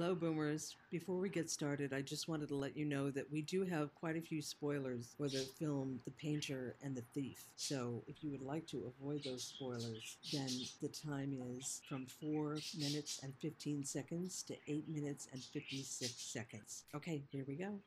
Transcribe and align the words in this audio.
Hello, 0.00 0.14
Boomers. 0.14 0.76
Before 0.92 1.16
we 1.16 1.28
get 1.28 1.50
started, 1.50 1.92
I 1.92 2.02
just 2.02 2.28
wanted 2.28 2.46
to 2.50 2.54
let 2.54 2.76
you 2.76 2.84
know 2.84 3.10
that 3.10 3.28
we 3.32 3.42
do 3.42 3.64
have 3.64 3.92
quite 3.96 4.16
a 4.16 4.20
few 4.20 4.40
spoilers 4.40 5.12
for 5.16 5.28
the 5.28 5.40
film 5.58 5.98
The 6.04 6.12
Painter 6.12 6.76
and 6.84 6.94
the 6.94 7.02
Thief. 7.14 7.42
So 7.56 8.04
if 8.06 8.22
you 8.22 8.30
would 8.30 8.40
like 8.40 8.64
to 8.68 8.92
avoid 8.96 9.24
those 9.24 9.42
spoilers, 9.42 10.16
then 10.32 10.50
the 10.80 10.86
time 10.86 11.36
is 11.58 11.82
from 11.88 12.06
4 12.06 12.58
minutes 12.78 13.18
and 13.24 13.34
15 13.42 13.82
seconds 13.84 14.44
to 14.44 14.54
8 14.68 14.88
minutes 14.88 15.26
and 15.32 15.42
56 15.42 16.12
seconds. 16.12 16.84
Okay, 16.94 17.24
here 17.32 17.44
we 17.48 17.56
go. 17.56 17.80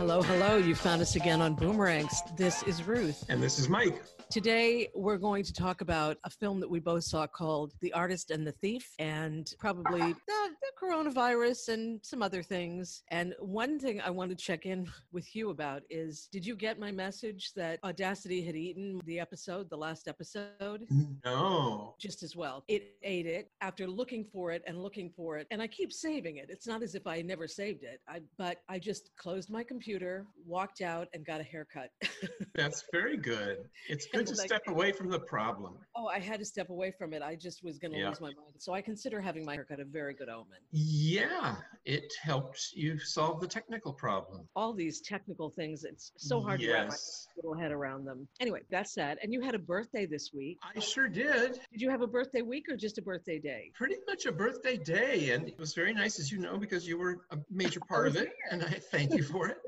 Hello, 0.00 0.22
hello. 0.22 0.56
You 0.56 0.74
found 0.74 1.02
us 1.02 1.14
again 1.14 1.42
on 1.42 1.52
Boomerangs. 1.52 2.22
This 2.34 2.62
is 2.62 2.84
Ruth. 2.84 3.22
And 3.28 3.42
this 3.42 3.58
is 3.58 3.68
Mike. 3.68 4.02
Today, 4.30 4.88
we're 4.94 5.18
going 5.18 5.42
to 5.42 5.52
talk 5.52 5.80
about 5.80 6.16
a 6.22 6.30
film 6.30 6.60
that 6.60 6.70
we 6.70 6.78
both 6.78 7.02
saw 7.02 7.26
called 7.26 7.72
The 7.80 7.92
Artist 7.92 8.30
and 8.30 8.46
the 8.46 8.52
Thief, 8.52 8.94
and 9.00 9.52
probably 9.58 9.98
the, 9.98 10.14
the 10.28 10.70
coronavirus 10.80 11.70
and 11.70 11.98
some 12.04 12.22
other 12.22 12.40
things. 12.40 13.02
And 13.08 13.34
one 13.40 13.80
thing 13.80 14.00
I 14.00 14.10
want 14.10 14.30
to 14.30 14.36
check 14.36 14.66
in 14.66 14.88
with 15.10 15.34
you 15.34 15.50
about 15.50 15.82
is 15.90 16.28
did 16.30 16.46
you 16.46 16.54
get 16.54 16.78
my 16.78 16.92
message 16.92 17.50
that 17.56 17.80
Audacity 17.82 18.40
had 18.40 18.54
eaten 18.54 19.00
the 19.04 19.18
episode, 19.18 19.68
the 19.68 19.76
last 19.76 20.06
episode? 20.06 20.86
No. 21.24 21.96
Just 21.98 22.22
as 22.22 22.36
well. 22.36 22.62
It 22.68 22.98
ate 23.02 23.26
it 23.26 23.50
after 23.62 23.88
looking 23.88 24.24
for 24.24 24.52
it 24.52 24.62
and 24.64 24.80
looking 24.80 25.10
for 25.10 25.38
it. 25.38 25.48
And 25.50 25.60
I 25.60 25.66
keep 25.66 25.92
saving 25.92 26.36
it. 26.36 26.46
It's 26.50 26.68
not 26.68 26.84
as 26.84 26.94
if 26.94 27.04
I 27.04 27.20
never 27.20 27.48
saved 27.48 27.82
it. 27.82 28.00
I, 28.08 28.20
but 28.38 28.58
I 28.68 28.78
just 28.78 29.10
closed 29.16 29.50
my 29.50 29.64
computer, 29.64 30.24
walked 30.46 30.82
out, 30.82 31.08
and 31.14 31.26
got 31.26 31.40
a 31.40 31.44
haircut. 31.44 31.90
That's 32.54 32.84
very 32.92 33.16
good. 33.16 33.68
It's 33.88 34.06
good 34.06 34.19
to 34.26 34.36
step 34.36 34.62
away 34.68 34.92
from 34.92 35.08
the 35.08 35.18
problem. 35.18 35.78
Oh, 35.96 36.06
I 36.06 36.18
had 36.18 36.38
to 36.38 36.44
step 36.44 36.70
away 36.70 36.92
from 36.96 37.12
it. 37.12 37.22
I 37.22 37.34
just 37.34 37.62
was 37.62 37.78
going 37.78 37.92
to 37.92 37.98
Yeah. 37.98 38.08
lose 38.08 38.20
my 38.20 38.28
mind. 38.28 38.54
So 38.58 38.72
I 38.72 38.80
consider 38.80 39.20
having 39.20 39.44
my 39.44 39.54
haircut 39.54 39.80
a 39.80 39.84
very 39.84 40.14
good 40.14 40.28
omen. 40.28 40.58
Yeah, 40.72 41.56
it 41.84 42.12
helps 42.22 42.72
you 42.74 42.98
solve 42.98 43.40
the 43.40 43.46
technical 43.46 43.92
problem. 43.92 44.48
All 44.54 44.72
these 44.72 45.00
technical 45.00 45.50
things, 45.50 45.84
it's 45.84 46.12
so 46.16 46.40
hard 46.40 46.60
to 46.60 46.72
wrap 46.72 46.88
my 46.88 46.96
little 47.36 47.54
head 47.54 47.72
around 47.72 48.04
them. 48.04 48.28
Anyway, 48.40 48.60
that's 48.70 48.94
sad. 48.94 49.18
And 49.22 49.32
you 49.32 49.40
had 49.40 49.54
a 49.54 49.58
birthday 49.58 50.06
this 50.06 50.30
week. 50.32 50.58
I 50.74 50.80
sure 50.80 51.08
did. 51.08 51.60
Did 51.72 51.80
you 51.80 51.90
have 51.90 52.02
a 52.02 52.06
birthday 52.06 52.42
week 52.42 52.66
or 52.68 52.76
just 52.76 52.98
a 52.98 53.02
birthday 53.02 53.38
day? 53.38 53.70
Pretty 53.74 53.96
much 54.06 54.26
a 54.26 54.32
birthday 54.32 54.76
day. 54.76 55.30
And 55.30 55.48
it 55.48 55.58
was 55.58 55.74
very 55.74 55.92
nice, 55.92 56.18
as 56.18 56.30
you 56.30 56.38
know, 56.38 56.58
because 56.58 56.86
you 56.86 56.98
were 56.98 57.24
a 57.30 57.38
major 57.50 57.80
part 57.80 58.06
oh, 58.06 58.10
of 58.10 58.16
it. 58.16 58.32
And 58.50 58.62
I 58.62 58.80
thank 58.90 59.14
you 59.14 59.22
for 59.22 59.48
it. 59.48 59.58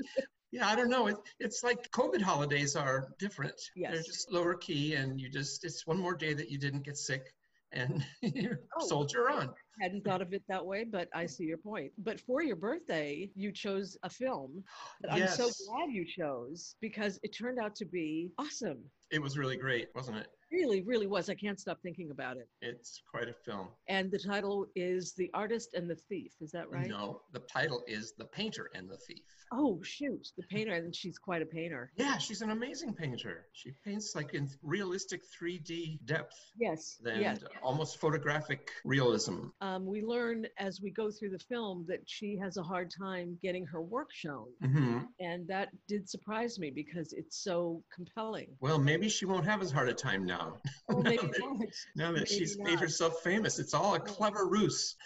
Yeah, 0.53 0.69
I 0.69 0.77
don't 0.77 0.91
know. 0.91 1.06
It, 1.06 1.17
it's 1.41 1.64
like 1.64 1.91
COVID 1.91 2.20
holidays 2.20 2.77
are 2.77 3.08
different. 3.19 3.58
Yes. 3.75 3.92
They're 3.92 4.03
just 4.03 4.31
lower 4.31 4.55
key, 4.55 4.94
and 4.94 5.19
you 5.19 5.31
just, 5.31 5.64
it's 5.64 5.86
one 5.86 5.98
more 5.98 6.14
day 6.14 6.34
that 6.34 6.50
you 6.50 6.59
didn't 6.59 6.83
get 6.84 6.98
sick. 6.98 7.33
And 7.72 8.05
you 8.20 8.56
Oh. 8.78 8.86
soldier 8.86 9.31
on. 9.31 9.55
Hadn't 9.81 10.05
thought 10.05 10.23
of 10.23 10.33
it 10.33 10.42
that 10.48 10.65
way, 10.65 10.84
but 10.84 11.09
I 11.15 11.27
see 11.27 11.45
your 11.45 11.59
point. 11.59 11.92
But 11.98 12.20
for 12.20 12.42
your 12.42 12.56
birthday, 12.56 13.31
you 13.34 13.53
chose 13.53 13.97
a 14.03 14.11
film 14.11 14.62
that 15.01 15.12
I'm 15.12 15.28
so 15.28 15.51
glad 15.67 15.91
you 15.91 16.05
chose 16.06 16.77
because 16.81 17.19
it 17.23 17.28
turned 17.37 17.59
out 17.59 17.75
to 17.77 17.84
be 17.87 18.31
awesome. 18.39 18.78
It 19.11 19.20
was 19.20 19.37
really 19.39 19.56
great, 19.56 19.89
wasn't 19.95 20.19
it? 20.19 20.28
Really, 20.50 20.83
really 20.83 21.06
was. 21.06 21.31
I 21.31 21.34
can't 21.34 21.59
stop 21.59 21.78
thinking 21.83 22.11
about 22.11 22.37
it. 22.37 22.48
It's 22.61 23.03
quite 23.11 23.28
a 23.28 23.33
film. 23.33 23.69
And 23.89 24.11
the 24.11 24.19
title 24.19 24.67
is 24.77 25.15
The 25.15 25.31
Artist 25.33 25.70
and 25.75 25.89
the 25.89 25.97
Thief. 25.97 26.33
Is 26.43 26.50
that 26.53 26.70
right? 26.70 26.89
No, 26.89 27.22
the 27.33 27.41
title 27.41 27.83
is 27.87 28.12
The 28.19 28.27
Painter 28.27 28.71
and 28.75 28.89
the 28.89 28.99
Thief. 28.99 29.25
Oh, 29.54 29.81
shoot. 29.83 30.28
The 30.37 30.44
painter, 30.44 30.72
and 30.72 30.94
she's 30.94 31.19
quite 31.19 31.43
a 31.43 31.47
painter. 31.47 31.93
Yeah, 31.97 32.16
she's 32.16 32.41
an 32.41 32.50
amazing 32.50 32.94
painter. 32.94 33.47
She 33.53 33.72
paints 33.84 34.15
like 34.15 34.33
in 34.33 34.49
realistic 34.62 35.22
3D 35.39 36.04
depth 36.06 36.34
Yes. 36.59 36.99
and 37.04 37.21
yes. 37.21 37.41
almost 37.62 37.99
photographic 37.99 38.71
realism. 38.84 39.49
Um, 39.62 39.87
we 39.87 40.03
learn 40.03 40.47
as 40.59 40.81
we 40.83 40.91
go 40.91 41.09
through 41.09 41.31
the 41.31 41.39
film 41.39 41.87
that 41.89 42.00
she 42.06 42.37
has 42.37 42.56
a 42.56 42.62
hard 42.65 42.91
time 42.91 43.39
getting 43.41 43.65
her 43.67 43.81
work 43.81 44.09
shown. 44.12 44.49
hmm 44.61 44.99
And 45.21 45.47
that 45.47 45.69
did 45.87 46.11
surprise 46.11 46.59
me 46.59 46.71
because 46.71 47.12
it's 47.12 47.45
so 47.45 47.81
compelling. 47.95 48.49
Well, 48.61 48.78
maybe 48.78 49.09
she 49.09 49.25
won't 49.25 49.45
have 49.45 49.62
as 49.62 49.71
hard 49.71 49.89
a 49.89 49.95
time 49.95 50.27
now. 50.27 50.56
Maybe 50.91 51.17
now 51.22 51.28
that, 51.28 51.41
not. 51.41 51.69
now 51.95 52.12
that 52.12 52.15
Maybe 52.15 52.27
she's 52.27 52.59
not. 52.59 52.71
made 52.71 52.81
herself 52.81 53.21
famous. 53.22 53.61
It's 53.61 53.72
all 53.72 53.95
a 53.95 54.01
clever 54.01 54.47
ruse. 54.47 54.97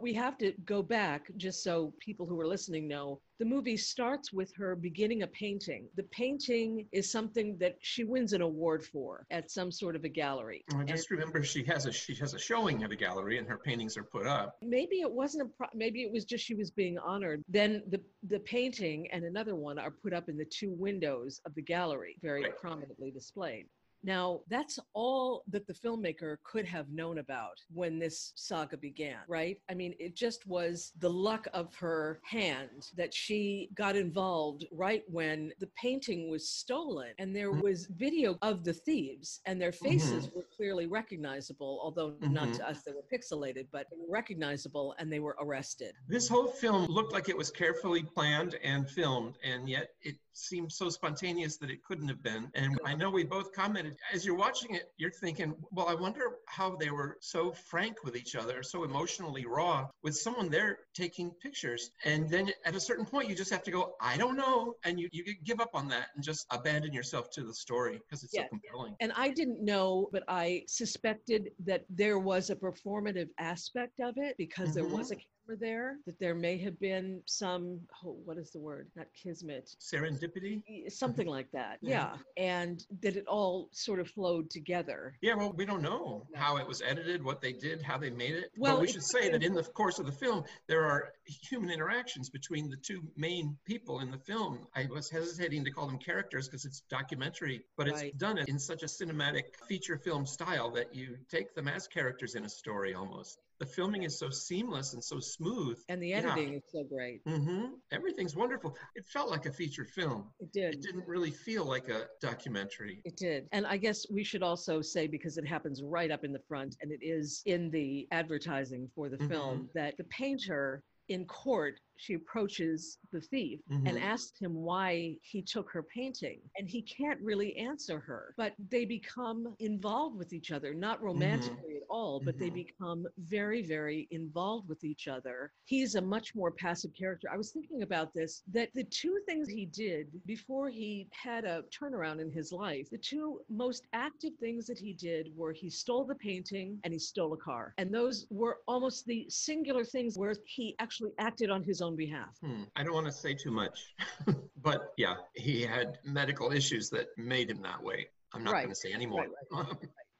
We 0.00 0.14
have 0.14 0.38
to 0.38 0.52
go 0.64 0.80
back 0.82 1.28
just 1.36 1.64
so 1.64 1.92
people 1.98 2.26
who 2.26 2.38
are 2.40 2.46
listening 2.46 2.86
know. 2.86 3.20
The 3.38 3.44
movie 3.44 3.76
starts 3.76 4.32
with 4.32 4.52
her 4.56 4.74
beginning 4.74 5.22
a 5.22 5.26
painting. 5.28 5.88
The 5.94 6.02
painting 6.04 6.88
is 6.90 7.10
something 7.10 7.56
that 7.58 7.76
she 7.80 8.02
wins 8.02 8.32
an 8.32 8.42
award 8.42 8.84
for 8.84 9.26
at 9.30 9.48
some 9.50 9.70
sort 9.70 9.94
of 9.94 10.02
a 10.02 10.08
gallery. 10.08 10.64
I 10.74 10.82
just 10.82 11.10
remember 11.10 11.44
she 11.44 11.62
has 11.64 11.86
a 11.86 11.92
she 11.92 12.14
has 12.16 12.34
a 12.34 12.38
showing 12.38 12.82
at 12.82 12.90
a 12.90 12.96
gallery 12.96 13.38
and 13.38 13.46
her 13.46 13.58
paintings 13.58 13.96
are 13.96 14.02
put 14.02 14.26
up. 14.26 14.56
maybe 14.62 14.96
it 15.02 15.10
wasn't 15.10 15.44
a 15.44 15.50
pro- 15.56 15.68
maybe 15.72 16.02
it 16.02 16.10
was 16.12 16.24
just 16.24 16.44
she 16.44 16.54
was 16.54 16.70
being 16.70 16.98
honored 16.98 17.42
then 17.48 17.82
the 17.90 18.00
the 18.24 18.40
painting 18.40 19.06
and 19.12 19.24
another 19.24 19.54
one 19.54 19.78
are 19.78 19.90
put 19.90 20.12
up 20.12 20.28
in 20.28 20.36
the 20.36 20.44
two 20.44 20.72
windows 20.72 21.40
of 21.46 21.54
the 21.54 21.62
gallery 21.62 22.16
very 22.22 22.42
Right. 22.42 22.56
prominently 22.56 23.10
displayed 23.10 23.66
now 24.02 24.40
that's 24.48 24.78
all 24.94 25.42
that 25.48 25.66
the 25.66 25.72
filmmaker 25.74 26.36
could 26.44 26.64
have 26.64 26.88
known 26.90 27.18
about 27.18 27.58
when 27.72 27.98
this 27.98 28.32
saga 28.36 28.76
began 28.76 29.18
right 29.28 29.58
i 29.70 29.74
mean 29.74 29.94
it 29.98 30.14
just 30.14 30.46
was 30.46 30.92
the 31.00 31.08
luck 31.10 31.46
of 31.52 31.74
her 31.74 32.20
hand 32.24 32.88
that 32.96 33.12
she 33.12 33.68
got 33.74 33.96
involved 33.96 34.64
right 34.72 35.02
when 35.08 35.52
the 35.58 35.68
painting 35.80 36.28
was 36.30 36.48
stolen 36.48 37.12
and 37.18 37.34
there 37.34 37.52
was 37.52 37.86
video 37.96 38.38
of 38.42 38.64
the 38.64 38.72
thieves 38.72 39.40
and 39.46 39.60
their 39.60 39.72
faces 39.72 40.30
were 40.34 40.46
clearly 40.56 40.86
recognizable 40.86 41.80
although 41.82 42.14
not 42.20 42.48
Mhm. 42.48 42.56
to 42.56 42.68
us 42.68 42.82
they 42.84 42.92
were 42.92 43.04
pixelated 43.12 43.66
but 43.72 43.86
recognizable 44.08 44.94
and 44.98 45.12
they 45.12 45.20
were 45.20 45.36
arrested 45.40 45.94
This 46.06 46.28
whole 46.28 46.48
film 46.48 46.86
looked 46.86 47.12
like 47.12 47.28
it 47.28 47.36
was 47.36 47.50
carefully 47.50 48.02
planned 48.02 48.54
and 48.62 48.88
filmed, 48.88 49.36
and 49.42 49.68
yet 49.68 49.88
it 50.02 50.16
seemed 50.32 50.72
so 50.72 50.88
spontaneous 50.88 51.56
that 51.58 51.70
it 51.70 51.82
couldn't 51.84 52.08
have 52.08 52.22
been. 52.22 52.50
And 52.54 52.78
I 52.84 52.94
know 52.94 53.10
we 53.10 53.24
both 53.24 53.52
commented 53.52 53.87
as 54.12 54.24
you're 54.24 54.36
watching 54.36 54.74
it, 54.74 54.92
you're 54.96 55.10
thinking, 55.10 55.54
well, 55.70 55.88
I 55.88 55.94
wonder 55.94 56.36
how 56.46 56.76
they 56.76 56.90
were 56.90 57.16
so 57.20 57.52
frank 57.52 58.04
with 58.04 58.16
each 58.16 58.34
other, 58.36 58.62
so 58.62 58.84
emotionally 58.84 59.46
raw 59.46 59.86
with 60.02 60.16
someone 60.16 60.48
there 60.48 60.78
taking 60.94 61.30
pictures. 61.42 61.90
And 62.04 62.28
then 62.28 62.50
at 62.64 62.74
a 62.74 62.80
certain 62.80 63.04
point, 63.04 63.28
you 63.28 63.34
just 63.34 63.50
have 63.50 63.62
to 63.64 63.70
go, 63.70 63.94
I 64.00 64.16
don't 64.16 64.36
know. 64.36 64.74
And 64.84 64.98
you, 64.98 65.08
you 65.12 65.34
give 65.44 65.60
up 65.60 65.70
on 65.74 65.88
that 65.88 66.08
and 66.14 66.24
just 66.24 66.46
abandon 66.50 66.92
yourself 66.92 67.30
to 67.30 67.42
the 67.42 67.54
story 67.54 67.98
because 67.98 68.22
it's 68.24 68.34
Yeah. 68.34 68.44
so 68.44 68.48
compelling. 68.48 68.96
and 69.00 69.12
i 69.16 69.28
didn't 69.28 69.62
know 69.64 70.08
but 70.12 70.22
i 70.28 70.64
suspected 70.66 71.50
that 71.64 71.84
there 71.88 72.18
was 72.18 72.50
a 72.50 72.56
performative 72.56 73.28
aspect 73.38 74.00
of 74.00 74.14
it 74.16 74.36
because 74.36 74.74
there 74.74 74.84
mm-hmm. 74.84 74.98
was 74.98 75.12
a 75.12 75.16
camera 75.48 75.58
there 75.58 75.96
that 76.06 76.18
there 76.18 76.34
may 76.34 76.58
have 76.58 76.78
been 76.80 77.20
some 77.26 77.80
oh, 78.04 78.16
what 78.24 78.36
is 78.38 78.50
the 78.50 78.58
word 78.58 78.88
not 78.96 79.06
kismet 79.20 79.70
Serendipity? 79.80 80.62
something 80.90 81.26
like 81.26 81.50
that 81.52 81.78
Yeah. 81.82 82.10
yeah 82.36 82.54
and 82.60 82.84
that 83.02 83.16
it 83.16 83.26
all 83.26 83.68
sort 83.72 84.00
of 84.00 84.08
flowed 84.10 84.50
together 84.50 85.14
Yeah, 85.20 85.34
well, 85.34 85.52
we 85.52 85.64
don't 85.64 85.82
know 85.82 86.26
how 86.34 86.56
it 86.56 86.66
was 86.66 86.82
edited, 86.82 87.22
what 87.24 87.40
they 87.40 87.52
did, 87.52 87.82
how 87.82 87.98
they 87.98 88.10
made 88.10 88.34
it. 88.34 88.50
Well, 88.56 88.74
Well, 88.74 88.80
we 88.82 88.88
should 88.88 89.02
say 89.02 89.30
that 89.30 89.42
in 89.42 89.54
the 89.54 89.62
course 89.62 89.98
of 89.98 90.06
the 90.06 90.12
film, 90.12 90.44
there 90.66 90.84
are 90.84 91.08
human 91.24 91.70
interactions 91.70 92.30
between 92.30 92.68
the 92.70 92.76
two 92.76 93.02
main 93.16 93.56
people 93.64 94.00
in 94.00 94.10
the 94.10 94.18
film. 94.18 94.66
I 94.74 94.86
was 94.86 95.10
hesitating 95.10 95.64
to 95.64 95.70
call 95.70 95.86
them 95.86 95.98
characters 95.98 96.48
because 96.48 96.64
it's 96.64 96.80
documentary, 96.88 97.62
but 97.76 97.88
it's 97.88 98.00
Right. 98.02 98.18
done 98.18 98.38
in 98.38 98.58
such 98.58 98.82
a 98.82 98.86
cinematic 98.86 99.56
feature 99.68 99.98
film 99.98 100.26
style 100.26 100.70
that 100.72 100.94
you 100.94 101.16
take 101.30 101.54
them 101.54 101.68
as 101.68 101.86
characters 101.88 102.34
in 102.34 102.44
a 102.44 102.48
story 102.48 102.94
almost. 102.94 103.38
The 103.58 103.66
filming 103.66 104.04
is 104.04 104.18
so 104.18 104.30
seamless 104.30 104.92
and 104.94 105.02
so 105.02 105.18
smooth. 105.18 105.82
and 105.88 106.00
the 106.02 106.12
editing 106.12 106.54
is 106.54 106.62
so 106.72 106.84
great 106.84 107.22
hmm 107.26 107.66
Everything's 107.90 108.36
wonderful. 108.36 108.76
It 108.94 109.06
felt 109.06 109.30
like 109.30 109.46
a 109.46 109.52
feature 109.52 109.84
film. 109.84 110.30
it 110.40 110.52
did 110.52 110.74
It 110.74 110.82
didn't 110.82 111.06
really 111.08 111.30
feel 111.30 111.64
like 111.64 111.88
a 111.88 112.06
documentary. 112.20 113.00
It 113.04 113.16
did. 113.16 113.48
And 113.52 113.66
I 113.66 113.76
guess 113.76 114.06
we 114.10 114.22
should 114.22 114.42
also 114.42 114.80
say, 114.80 115.06
because 115.06 115.38
it 115.38 115.46
happens 115.46 115.82
right 115.82 116.10
up 116.10 116.24
in 116.24 116.32
the 116.32 116.42
front 116.48 116.76
and 116.80 116.92
it 116.92 117.00
is 117.02 117.42
in 117.46 117.70
the 117.70 118.06
advertising 118.12 118.88
for 118.94 119.08
the 119.08 119.16
Mhm. 119.18 119.28
film, 119.28 119.70
that 119.74 119.96
the 119.96 120.04
painter 120.04 120.82
in 121.08 121.24
court 121.26 121.80
she 121.98 122.14
approaches 122.14 122.98
the 123.12 123.20
thief 123.20 123.60
and 123.86 123.98
Mhm. 123.98 124.02
asks 124.02 124.38
him 124.40 124.54
why 124.54 125.16
he 125.22 125.42
took 125.42 125.70
her 125.70 125.82
painting 125.82 126.40
and 126.56 126.68
he 126.68 126.82
can't 126.82 127.20
really 127.20 127.54
answer 127.56 128.00
her 128.00 128.34
but 128.36 128.54
they 128.70 128.84
become 128.84 129.54
involved 129.60 130.16
with 130.16 130.32
each 130.32 130.50
other 130.52 130.74
not 130.74 131.02
romantically 131.02 131.76
at 131.76 131.82
all, 131.90 132.20
but 132.20 132.38
they 132.38 132.50
Mhm. 132.50 132.54
become 132.54 133.06
very, 133.18 133.62
very 133.62 134.06
involved 134.10 134.68
with 134.68 134.84
each 134.84 135.08
other. 135.08 135.52
He's 135.64 135.94
a 135.94 136.00
much 136.02 136.34
more 136.34 136.50
passive 136.52 136.92
character. 136.94 137.28
I 137.32 137.36
was 137.36 137.52
thinking 137.52 137.82
about 137.82 138.12
this 138.14 138.42
that 138.52 138.70
the 138.74 138.84
two 138.84 139.18
things 139.26 139.48
he 139.48 139.66
did 139.66 140.06
before 140.26 140.68
he 140.68 141.08
had 141.12 141.44
a 141.44 141.64
turnaround 141.70 142.20
in 142.20 142.30
his 142.30 142.52
life, 142.52 142.88
the 142.90 142.98
two 142.98 143.40
most 143.48 143.86
active 143.92 144.34
things 144.40 144.66
that 144.66 144.78
he 144.78 144.92
did 144.92 145.34
were 145.36 145.52
he 145.52 145.70
stole 145.70 146.04
the 146.04 146.14
painting 146.14 146.78
and 146.84 146.92
he 146.92 146.98
stole 146.98 147.32
a 147.32 147.36
car. 147.36 147.74
And 147.78 147.92
those 147.92 148.26
were 148.30 148.58
almost 148.66 149.06
the 149.06 149.26
singular 149.28 149.84
things 149.84 150.18
where 150.18 150.34
he 150.46 150.74
actually 150.78 151.12
acted 151.18 151.50
on 151.50 151.62
his 151.64 151.80
own 151.80 151.87
behalf. 151.96 152.36
Hmm. 152.42 152.64
I 152.76 152.82
don't 152.84 152.94
want 152.94 153.06
to 153.06 153.12
say 153.12 153.34
too 153.34 153.50
much, 153.50 153.94
but 154.62 154.92
yeah, 154.96 155.14
he 155.34 155.62
had 155.62 155.98
medical 156.04 156.52
issues 156.52 156.90
that 156.90 157.08
made 157.16 157.50
him 157.50 157.62
that 157.62 157.82
way. 157.82 158.08
I'm 158.32 158.44
not 158.44 158.52
Right. 158.52 158.62
going 158.64 158.74
to 158.74 158.80
say 158.80 158.92
anymore. 158.92 159.26
Right, 159.52 159.66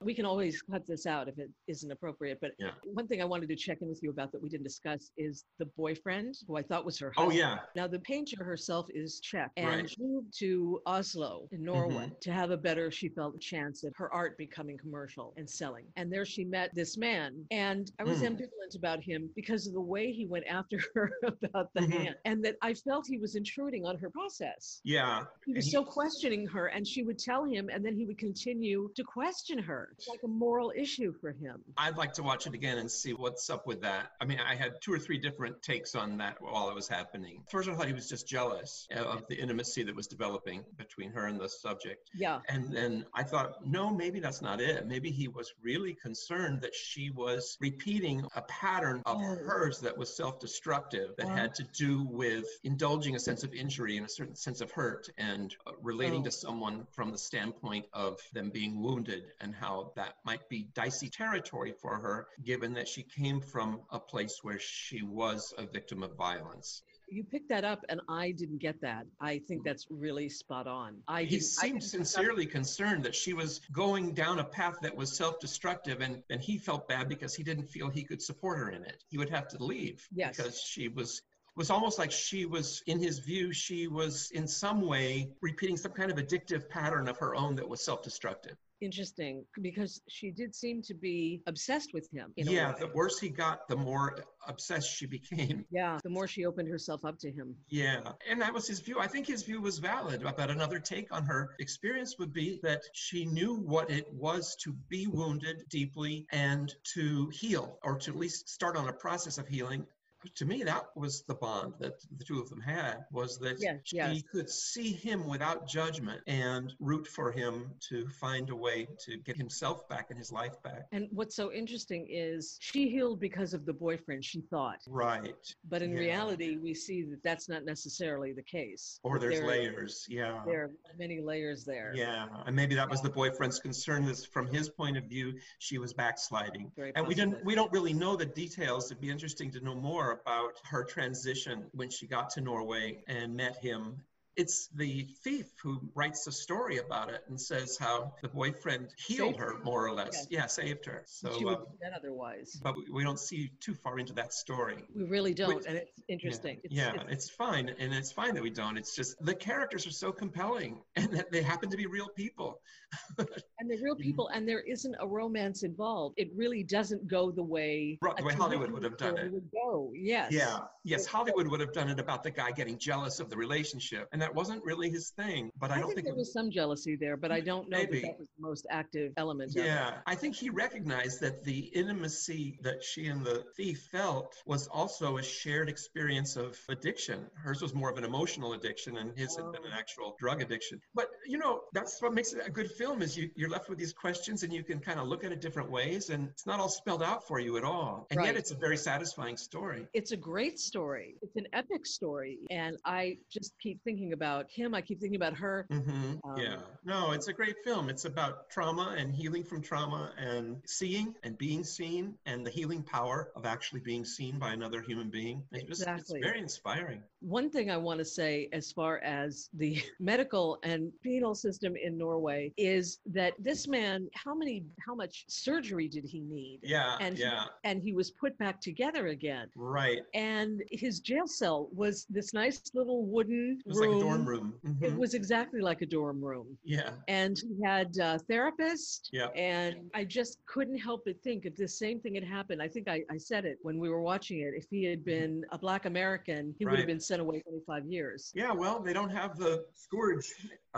We 0.01 0.15
can 0.15 0.25
always 0.25 0.63
cut 0.63 0.87
this 0.87 1.07
out 1.07 1.29
if 1.29 1.39
it 1.39 1.51
isn't 1.67 1.91
appropriate. 1.91 2.39
But 2.41 2.53
Yeah. 2.59 2.71
one 2.85 3.09
thing 3.09 3.21
I 3.21 3.25
wanted 3.25 3.49
to 3.49 3.57
check 3.57 3.79
in 3.83 3.89
with 3.89 4.01
you 4.01 4.11
about 4.11 4.31
that 4.31 4.41
we 4.41 4.49
didn't 4.49 4.63
discuss 4.63 5.11
is 5.17 5.45
the 5.59 5.67
boyfriend 5.77 6.37
who 6.47 6.57
I 6.57 6.63
thought 6.63 6.85
was 6.85 6.99
her 7.01 7.13
oh 7.17 7.31
yeah, 7.31 7.59
Now, 7.75 7.89
the 7.89 7.99
painter 8.01 8.45
herself 8.45 8.87
is 8.95 9.19
Czech 9.21 9.51
and 9.57 9.67
Right. 9.67 9.91
she 9.91 10.01
moved 10.01 10.33
to 10.39 10.81
Oslo 10.87 11.49
in 11.51 11.65
Norway 11.65 12.07
Mhm. 12.11 12.21
to 12.21 12.33
have 12.33 12.53
a 12.53 12.57
better, 12.57 12.91
she 12.93 13.09
felt, 13.09 13.41
chance 13.41 13.83
at 13.83 13.93
her 13.97 14.13
art 14.13 14.39
becoming 14.39 14.79
commercial 14.79 15.35
and 15.37 15.49
selling. 15.51 15.87
And 15.97 16.13
there 16.13 16.25
she 16.25 16.45
met 16.45 16.73
this 16.75 16.97
man. 16.97 17.45
And 17.51 17.91
I 17.99 18.05
was 18.05 18.21
Hmm. 18.21 18.27
ambivalent 18.27 18.77
about 18.77 19.03
him 19.03 19.31
because 19.35 19.67
of 19.67 19.73
the 19.75 19.81
way 19.81 20.13
he 20.13 20.27
went 20.27 20.47
after 20.47 20.79
her 20.95 21.11
about 21.23 21.73
the 21.75 21.81
Mhm. 21.81 21.91
hand 21.91 22.17
and 22.25 22.45
that 22.45 22.57
I 22.63 22.75
felt 22.75 23.07
he 23.09 23.19
was 23.19 23.35
intruding 23.35 23.85
on 23.85 23.97
her 23.99 24.11
process. 24.11 24.81
yeah. 24.85 25.27
He 25.45 25.55
was 25.55 25.65
And 25.65 25.73
so 25.73 25.85
questioning 25.85 26.47
her, 26.47 26.67
and 26.69 26.87
she 26.87 27.03
would 27.03 27.19
tell 27.19 27.45
him, 27.45 27.69
and 27.69 27.85
then 27.85 27.97
he 27.97 28.05
would 28.07 28.19
continue 28.19 28.93
to 28.95 29.03
question 29.03 29.59
her. 29.59 29.88
It's 29.93 30.09
like 30.09 30.21
a 30.25 30.29
moral 30.29 30.73
issue 30.77 31.13
for 31.21 31.33
him. 31.33 31.63
I'd 31.77 31.97
like 31.97 32.13
to 32.15 32.23
watch 32.23 32.47
it 32.47 32.55
again 32.55 32.79
and 32.79 32.91
see 32.91 33.13
what's 33.13 33.51
up 33.51 33.67
with 33.67 33.83
that. 33.83 34.13
I 34.21 34.25
mean, 34.25 34.39
I 34.41 34.55
had 34.55 34.81
two 34.81 34.93
or 34.93 34.99
three 34.99 35.19
different 35.19 35.63
takes 35.63 35.95
on 35.95 36.19
that 36.19 36.41
while 36.41 36.69
it 36.71 36.75
was 36.75 36.89
happening. 36.89 37.43
First, 37.51 37.69
I 37.69 37.75
thought 37.75 37.87
he 37.87 37.93
was 37.93 38.09
just 38.09 38.27
jealous 38.29 38.87
of 38.95 39.27
the 39.29 39.37
intimacy 39.37 39.83
that 39.85 39.97
was 39.97 40.07
developing 40.07 40.65
between 40.77 41.11
her 41.13 41.27
and 41.27 41.41
the 41.41 41.49
subject. 41.49 42.11
Yeah. 42.15 42.41
And 42.49 42.73
then 42.73 43.05
I 43.15 43.23
thought, 43.25 43.67
no, 43.67 43.91
maybe 43.91 44.21
that's 44.21 44.43
not 44.43 44.61
it. 44.61 44.87
Maybe 44.87 45.11
he 45.11 45.29
was 45.29 45.53
really 45.63 45.95
concerned 45.95 46.61
that 46.63 46.75
she 46.75 47.11
was 47.11 47.57
repeating 47.61 48.25
a 48.37 48.43
pattern 48.43 49.03
of 49.07 49.17
Oh. 49.19 49.21
hers 49.21 49.81
that 49.81 49.97
was 49.97 50.15
self 50.15 50.39
destructive, 50.39 51.17
that 51.17 51.29
had 51.29 51.55
to 51.57 51.65
do 51.77 52.03
with 52.03 52.45
indulging 52.63 53.17
a 53.17 53.19
sense 53.21 53.43
of 53.43 53.53
injury 53.55 53.97
and 53.97 54.07
a 54.07 54.09
certain 54.09 54.37
sense 54.37 54.61
of 54.61 54.71
hurt 54.71 55.09
and 55.19 55.55
uh, 55.67 55.73
relating 55.83 56.21
Oh. 56.21 56.25
to 56.25 56.31
someone 56.31 56.87
from 56.93 57.11
the 57.11 57.19
standpoint 57.19 57.87
of 57.93 58.21
them 58.33 58.51
being 58.51 58.81
wounded 58.83 59.25
and 59.41 59.55
how 59.55 59.78
that 59.97 60.15
might 60.25 60.49
be 60.49 60.69
dicey 60.75 61.09
territory 61.09 61.73
for 61.81 61.97
her, 61.97 62.27
given 62.45 62.73
that 62.75 62.89
she 62.89 63.03
came 63.03 63.41
from 63.41 63.81
a 63.91 63.99
place 63.99 64.39
where 64.43 64.59
she 64.59 65.03
was 65.03 65.53
a 65.59 65.67
victim 65.67 66.03
of 66.03 66.17
violence. 66.17 66.83
You 67.11 67.25
picked 67.25 67.49
that 67.49 67.65
up, 67.65 67.81
and 67.89 68.03
I 68.09 68.33
didn't 68.33 68.59
get 68.59 68.81
that. 68.83 69.07
I 69.19 69.39
think 69.49 69.65
that's 69.65 69.87
really 69.89 70.29
spot 70.29 70.67
on. 70.67 70.97
I 71.09 71.23
he 71.23 71.37
I 71.37 71.41
seemed 71.41 71.77
up- 71.83 71.83
sincerely 71.83 72.45
concerned 72.45 73.03
that 73.05 73.15
she 73.15 73.33
was 73.33 73.61
going 73.73 74.13
down 74.13 74.39
a 74.41 74.45
path 74.45 74.77
that 74.83 74.95
was 74.95 75.17
self-destructive 75.17 76.01
and, 76.03 76.23
and 76.29 76.41
he 76.41 76.59
felt 76.59 76.87
bad 76.87 77.09
because 77.09 77.35
he 77.35 77.43
didn't 77.43 77.67
feel 77.69 77.89
he 77.89 78.05
could 78.05 78.21
support 78.21 78.59
her 78.59 78.69
in 78.71 78.85
it 78.85 79.03
he 79.09 79.17
would 79.17 79.31
have 79.31 79.49
to 79.49 79.63
leave 79.65 80.07
Yes. 80.13 80.37
because 80.37 80.61
she 80.61 80.89
was 80.89 81.23
was 81.57 81.71
almost 81.71 81.99
like 81.99 82.13
she 82.13 82.45
was 82.45 82.83
in 82.87 82.99
his 83.01 83.19
view 83.21 83.53
she 83.53 83.89
was 83.89 84.31
in 84.33 84.47
some 84.47 84.83
way 84.83 85.31
repeating 85.41 85.77
some 85.77 85.93
kind 85.93 86.11
of 86.11 86.19
addictive 86.19 86.69
pattern 86.69 87.09
of 87.09 87.17
her 87.19 87.35
own 87.35 87.57
that 87.57 87.69
was 87.69 87.83
self-destructive 87.85 88.57
Interesting, 88.81 89.45
because 89.61 90.01
she 90.09 90.31
did 90.31 90.55
seem 90.55 90.83
to 90.83 90.95
be 90.95 91.43
obsessed 91.47 91.91
with 91.93 92.09
him. 92.13 92.33
Yeah 92.37 92.69
the 92.79 92.89
worse 92.95 93.19
he 93.19 93.29
got 93.29 93.69
the 93.69 93.77
more 93.77 94.17
obsessed 94.47 94.91
she 94.91 95.07
became 95.07 95.65
yeah. 95.71 95.99
The 96.03 96.11
more 96.11 96.27
she 96.27 96.47
opened 96.47 96.69
herself 96.69 97.05
up 97.05 97.19
to 97.21 97.31
him. 97.31 97.55
Yeah, 97.69 98.01
and 98.29 98.41
that 98.41 98.55
was 98.55 98.67
his 98.67 98.81
view. 98.81 98.99
I 98.99 99.07
think 99.07 99.27
his 99.27 99.43
view 99.43 99.61
was 99.61 99.79
valid. 99.79 100.25
But 100.37 100.51
another 100.51 100.79
take 100.79 101.13
on 101.13 101.25
her 101.25 101.55
experience 101.59 102.17
would 102.19 102.33
be 102.33 102.61
that 102.63 102.83
she 102.93 103.27
knew 103.27 103.55
what 103.55 103.91
it 103.91 104.07
was 104.13 104.57
to 104.65 104.73
be 104.89 105.07
wounded 105.07 105.65
deeply 105.69 106.27
and 106.33 106.73
to 106.95 107.29
heal, 107.33 107.79
or 107.83 107.99
to 107.99 108.11
at 108.11 108.17
least 108.17 108.49
start 108.49 108.77
on 108.77 108.89
a 108.89 108.93
process 108.93 109.39
of 109.39 109.49
healing. 109.49 109.87
To 110.35 110.45
me, 110.45 110.63
that 110.65 110.87
was 110.97 111.23
the 111.23 111.35
bond 111.35 111.75
that 111.79 112.01
the 112.17 112.25
two 112.25 112.41
of 112.41 112.49
them 112.51 112.61
had. 112.61 113.05
Was 113.13 113.39
that 113.39 113.57
Yes, 113.61 113.81
she 113.85 113.97
yes. 113.97 114.23
could 114.33 114.51
see 114.51 114.93
him 114.93 115.29
without 115.29 115.69
judgment 115.69 116.21
and 116.27 116.73
root 116.81 117.07
for 117.07 117.31
him 117.31 117.71
to 117.89 118.09
find 118.09 118.51
a 118.51 118.57
way 118.57 118.89
to 119.07 119.17
get 119.19 119.37
himself 119.37 119.89
back 119.89 120.07
and 120.11 120.19
his 120.19 120.33
life 120.33 120.61
back. 120.63 120.87
And 120.93 121.09
what's 121.13 121.37
so 121.37 121.53
interesting 121.53 122.07
is 122.11 122.57
she 122.61 122.89
healed 122.89 123.21
because 123.21 123.55
of 123.55 123.65
the 123.65 123.73
boyfriend, 123.73 124.25
she 124.25 124.41
thought. 124.41 124.81
Right. 124.89 125.55
But 125.69 125.83
in 125.83 125.93
Yeah. 125.93 125.99
reality, 126.01 126.57
we 126.57 126.75
see 126.75 127.03
that 127.05 127.23
that's 127.23 127.49
not 127.49 127.65
necessarily 127.65 128.33
the 128.33 128.43
case. 128.43 128.99
Or 129.05 129.19
there's 129.21 129.39
There- 129.39 129.47
layers. 129.47 130.05
Yeah. 130.09 130.43
There 130.47 130.65
are 130.65 130.71
many 130.99 131.21
layers 131.21 131.65
there. 131.65 131.93
Yeah, 131.95 132.27
and 132.47 132.57
maybe 132.57 132.75
that 132.75 132.91
was 132.91 133.03
the 133.03 133.11
boyfriend's 133.11 133.61
concern. 133.61 134.05
Is 134.05 134.25
from 134.25 134.47
his 134.49 134.69
point 134.69 134.97
of 134.97 135.05
view, 135.05 135.39
she 135.59 135.79
was 135.79 135.93
backsliding, 135.93 136.73
Very 136.77 136.93
and 136.97 137.07
we 137.07 137.15
didn't. 137.15 137.45
We 137.45 137.55
don't 137.55 137.71
really 137.73 137.93
know 137.93 138.17
the 138.17 138.27
details. 138.27 138.87
It'd 138.91 139.01
be 139.01 139.11
interesting 139.11 139.51
to 139.53 139.61
know 139.61 139.75
more 139.75 140.08
about 140.13 140.55
her 140.65 140.85
transition 140.85 141.65
when 141.73 141.91
she 141.91 142.07
got 142.07 142.31
to 142.31 142.41
Norway 142.41 143.03
and 143.09 143.37
met 143.37 143.57
him. 143.59 144.03
It's 144.39 144.69
the 144.69 145.05
thief 145.25 145.47
who 145.65 145.81
writes 145.97 146.27
a 146.29 146.33
story 146.33 146.79
about 146.79 147.11
it 147.11 147.23
and 147.29 147.41
says 147.41 147.77
how 147.77 148.15
the 148.23 148.29
boyfriend 148.29 148.89
healed 148.97 149.31
Saved 149.31 149.41
her 149.41 149.55
her. 149.59 149.65
more 149.65 149.85
or 149.85 149.93
less. 149.93 150.15
Yes. 150.15 150.27
Yeah, 150.31 150.47
saved 150.47 150.87
her. 150.87 151.03
So, 151.07 151.37
she 151.37 151.45
would 151.45 151.59
dead 151.83 151.93
otherwise. 151.97 152.59
but 152.63 152.77
we- 152.93 153.03
don't 153.03 153.19
see 153.19 153.51
too 153.61 153.75
far 153.75 153.99
into 153.99 154.13
that 154.13 154.33
story. 154.33 154.85
We 154.95 155.05
really 155.05 155.35
don't, 155.35 155.57
Which- 155.57 155.67
and 155.67 155.77
it's 155.79 155.91
interesting. 156.09 156.61
It's, 156.63 156.73
yeah, 156.75 156.91
it's- 156.95 157.07
it's 157.11 157.31
fine, 157.31 157.69
and 157.81 157.93
it's 157.93 158.13
fine 158.13 158.35
that 158.35 158.43
we 158.43 158.51
don't. 158.51 158.77
It's 158.77 158.95
just 158.95 159.17
the 159.25 159.35
characters 159.35 159.87
are 159.87 159.91
so 160.05 160.13
compelling, 160.13 160.83
and 160.97 161.11
that 161.15 161.33
they 161.33 161.43
happen 161.43 161.69
to 161.71 161.77
be 161.77 161.87
real 161.87 162.09
people. 162.11 162.61
and 163.19 163.69
they're 163.71 163.79
real 163.83 163.97
Mhm. 163.97 164.01
people, 164.01 164.29
and 164.29 164.49
there 164.49 164.61
isn't 164.61 164.95
a 165.01 165.07
romance 165.07 165.63
involved. 165.65 166.15
It 166.17 166.29
really 166.37 166.63
doesn't 166.63 167.07
go 167.09 167.31
the 167.33 167.43
way 167.43 167.99
Right, 168.03 168.17
the 168.17 168.25
way 168.25 168.35
Hollywood 168.35 168.71
would 168.71 168.85
have 168.85 168.97
done 168.97 169.19
it. 169.19 169.33
Would 169.33 169.51
go, 169.53 169.93
yes. 169.95 170.31
Yeah, 170.33 170.61
yes, 170.85 171.07
Hollywood 171.07 171.49
would 171.49 171.61
have 171.61 171.73
done 171.73 171.89
it 171.91 171.99
about 171.99 172.23
the 172.23 172.31
guy 172.31 172.51
getting 172.53 172.79
jealous 172.79 173.19
of 173.21 173.31
the 173.31 173.37
relationship, 173.37 174.09
and 174.13 174.21
that 174.23 174.28
wasn't 174.35 174.65
really 174.65 174.91
his 174.91 175.11
thing. 175.11 175.51
But 175.59 175.71
I, 175.71 175.77
I, 175.77 175.79
don't 175.79 175.87
think, 175.89 175.97
think, 175.97 176.07
there 176.09 176.15
was 176.15 176.33
some 176.33 176.51
jealousy 176.51 176.97
there, 176.97 177.17
but 177.17 177.33
I 177.33 177.41
don't 177.41 177.69
know 177.69 177.79
Maybe. 177.79 178.01
that 178.01 178.09
that 178.09 178.19
was 178.19 178.29
the 178.37 178.43
most 178.47 178.67
active 178.71 179.13
element. 179.17 179.51
of 179.51 179.57
it. 179.59 179.67
Yeah, 179.67 179.95
I 180.07 180.15
think 180.15 180.35
he 180.37 180.51
recognized 180.51 181.21
that 181.21 181.45
the 181.45 181.59
intimacy 181.59 182.59
that 182.63 182.83
she 182.83 183.07
and 183.07 183.25
the 183.25 183.45
thief 183.57 183.89
felt 183.91 184.35
was 184.47 184.67
also 184.69 185.17
a 185.19 185.23
shared 185.23 185.69
experience 185.69 186.37
of 186.37 186.59
addiction. 186.69 187.27
Hers 187.35 187.63
was 187.63 187.75
more 187.75 187.91
of 187.91 187.99
an 187.99 188.05
emotional 188.05 188.53
addiction, 188.53 188.97
and 188.97 189.17
his 189.17 189.37
had 189.37 189.53
been 189.53 189.65
an 189.65 189.73
Oh. 189.75 189.79
actual 189.79 190.17
drug 190.19 190.43
addiction. 190.43 190.81
But 190.95 191.09
you 191.27 191.39
know, 191.39 191.63
that's 191.73 192.01
what 192.01 192.13
makes 192.15 192.33
it 192.33 192.47
a 192.47 192.51
good 192.51 192.71
film 192.71 193.03
is 193.03 193.17
you, 193.17 193.31
you're 193.37 193.49
left 193.51 193.69
with 193.69 193.79
these 193.79 193.93
questions, 193.93 194.43
and 194.43 194.53
you 194.53 194.63
can 194.65 194.81
kind 194.81 194.99
of 195.01 195.07
look 195.09 195.25
at 195.25 195.33
it 195.33 195.41
different 195.41 195.71
ways, 195.71 196.11
and 196.11 196.29
it's 196.29 196.47
not 196.47 196.61
all 196.61 196.69
spelled 196.69 197.03
out 197.03 197.27
for 197.27 197.39
you 197.39 197.57
at 197.57 197.65
all. 197.65 198.07
And 198.11 198.25
yet, 198.25 198.37
it's 198.37 198.51
a 198.51 198.57
very 198.57 198.77
satisfying 198.77 199.37
story. 199.37 199.87
It's 199.93 200.13
a 200.13 200.17
great 200.17 200.59
story. 200.59 201.17
It's 201.23 201.37
an 201.37 201.47
epic 201.53 201.87
story, 201.87 202.39
and 202.51 202.77
I 202.85 203.19
just 203.31 203.53
keep 203.61 203.83
thinking 203.85 204.08
about 204.13 204.51
him. 204.51 204.75
I 204.75 204.81
keep 204.81 205.01
thinking 205.01 205.17
about 205.17 205.35
her. 205.37 205.67
hmm 205.71 206.15
Um, 206.25 206.37
yeah. 206.39 206.57
No, 206.85 207.13
it's 207.13 207.29
a 207.29 207.33
great 207.33 207.57
film. 207.65 207.89
It's 207.89 208.05
about 208.05 208.49
trauma 208.51 208.95
and 208.99 209.15
healing 209.15 209.45
from 209.45 209.61
trauma 209.61 210.13
and 210.19 210.57
seeing 210.67 211.15
and 211.23 211.37
being 211.39 211.65
seen 211.65 212.15
and 212.27 212.45
the 212.47 212.51
healing 212.51 212.83
power 212.83 213.31
of 213.37 213.45
actually 213.47 213.81
being 213.81 214.05
seen 214.05 214.39
by 214.39 214.53
another 214.53 214.81
human 214.83 215.11
being. 215.11 215.43
It's, 215.53 215.65
just, 215.65 215.83
Exactly. 215.83 216.19
it's 216.21 216.27
very 216.29 216.41
inspiring. 216.41 217.03
One 217.21 217.51
thing 217.51 217.71
I 217.71 217.77
want 217.77 217.99
to 217.99 218.05
say, 218.05 218.49
as 218.53 218.73
far 218.73 218.99
as 218.99 219.51
the 219.55 219.83
medical 220.01 220.59
and 220.63 220.93
penal 221.03 221.35
system 221.35 221.75
in 221.77 221.99
Norway, 221.99 222.53
is 222.57 223.01
that 223.07 223.35
this 223.39 223.67
man, 223.69 224.09
how 224.15 224.35
many, 224.35 224.65
how 224.87 224.95
much 224.95 225.25
surgery 225.29 225.89
did 225.89 226.05
he 226.05 226.21
need? 226.21 226.61
Yeah. 226.63 226.97
And 227.01 227.17
he- 227.17 227.23
yeah. 227.23 227.45
And 227.65 227.83
he 227.83 227.93
was 227.93 228.11
put 228.11 228.37
back 228.39 228.61
together 228.61 229.09
again. 229.09 229.49
Right. 229.57 230.01
And 230.15 230.63
his 230.71 231.01
jail 231.01 231.27
cell 231.27 231.69
was 231.75 232.07
this 232.09 232.33
nice 232.33 232.63
little 232.75 233.05
wooden 233.05 233.61
room. 233.67 233.93
like 233.97 233.98
a 233.99 234.05
dorm 234.05 234.25
room. 234.25 234.55
It 234.65 234.93
Mhm. 234.93 234.97
was 234.99 235.15
exactly 235.15 235.61
like 235.61 235.83
a 235.83 235.87
dorm 235.87 236.23
room. 236.25 236.57
Yeah. 236.65 236.91
and 237.09 237.37
he 237.39 237.57
had 237.65 237.97
a 238.01 238.19
therapist 238.19 239.09
Yeah. 239.13 239.29
and 239.35 239.91
i 239.95 240.05
just 240.05 240.39
couldn't 240.47 240.79
help 240.79 241.03
but 241.07 241.21
think 241.23 241.47
if 241.47 241.57
the 241.57 241.67
same 241.69 242.01
thing 242.01 242.15
had 242.15 242.25
happened 242.25 242.61
i 242.63 242.69
think 242.69 242.89
i, 242.89 243.03
I 243.11 243.17
said 243.17 243.45
it 243.45 243.59
when 243.63 243.79
we 243.79 243.89
were 243.89 244.01
watching 244.03 244.41
it 244.41 244.53
if 244.55 244.67
he 244.71 244.85
had 244.85 245.05
been 245.05 245.45
a 245.53 245.59
black 245.59 245.85
american 245.87 246.55
he 246.59 246.65
would 246.67 246.79
have 246.79 246.87
been 246.87 247.01
sent 247.01 247.21
away 247.21 247.41
25 247.41 247.87
years 247.87 248.33
Yeah. 248.35 248.53
Well, 248.53 248.81
they 248.81 248.93
don't 248.93 249.11
have 249.11 249.39
the 249.39 249.65
scourge 249.75 250.27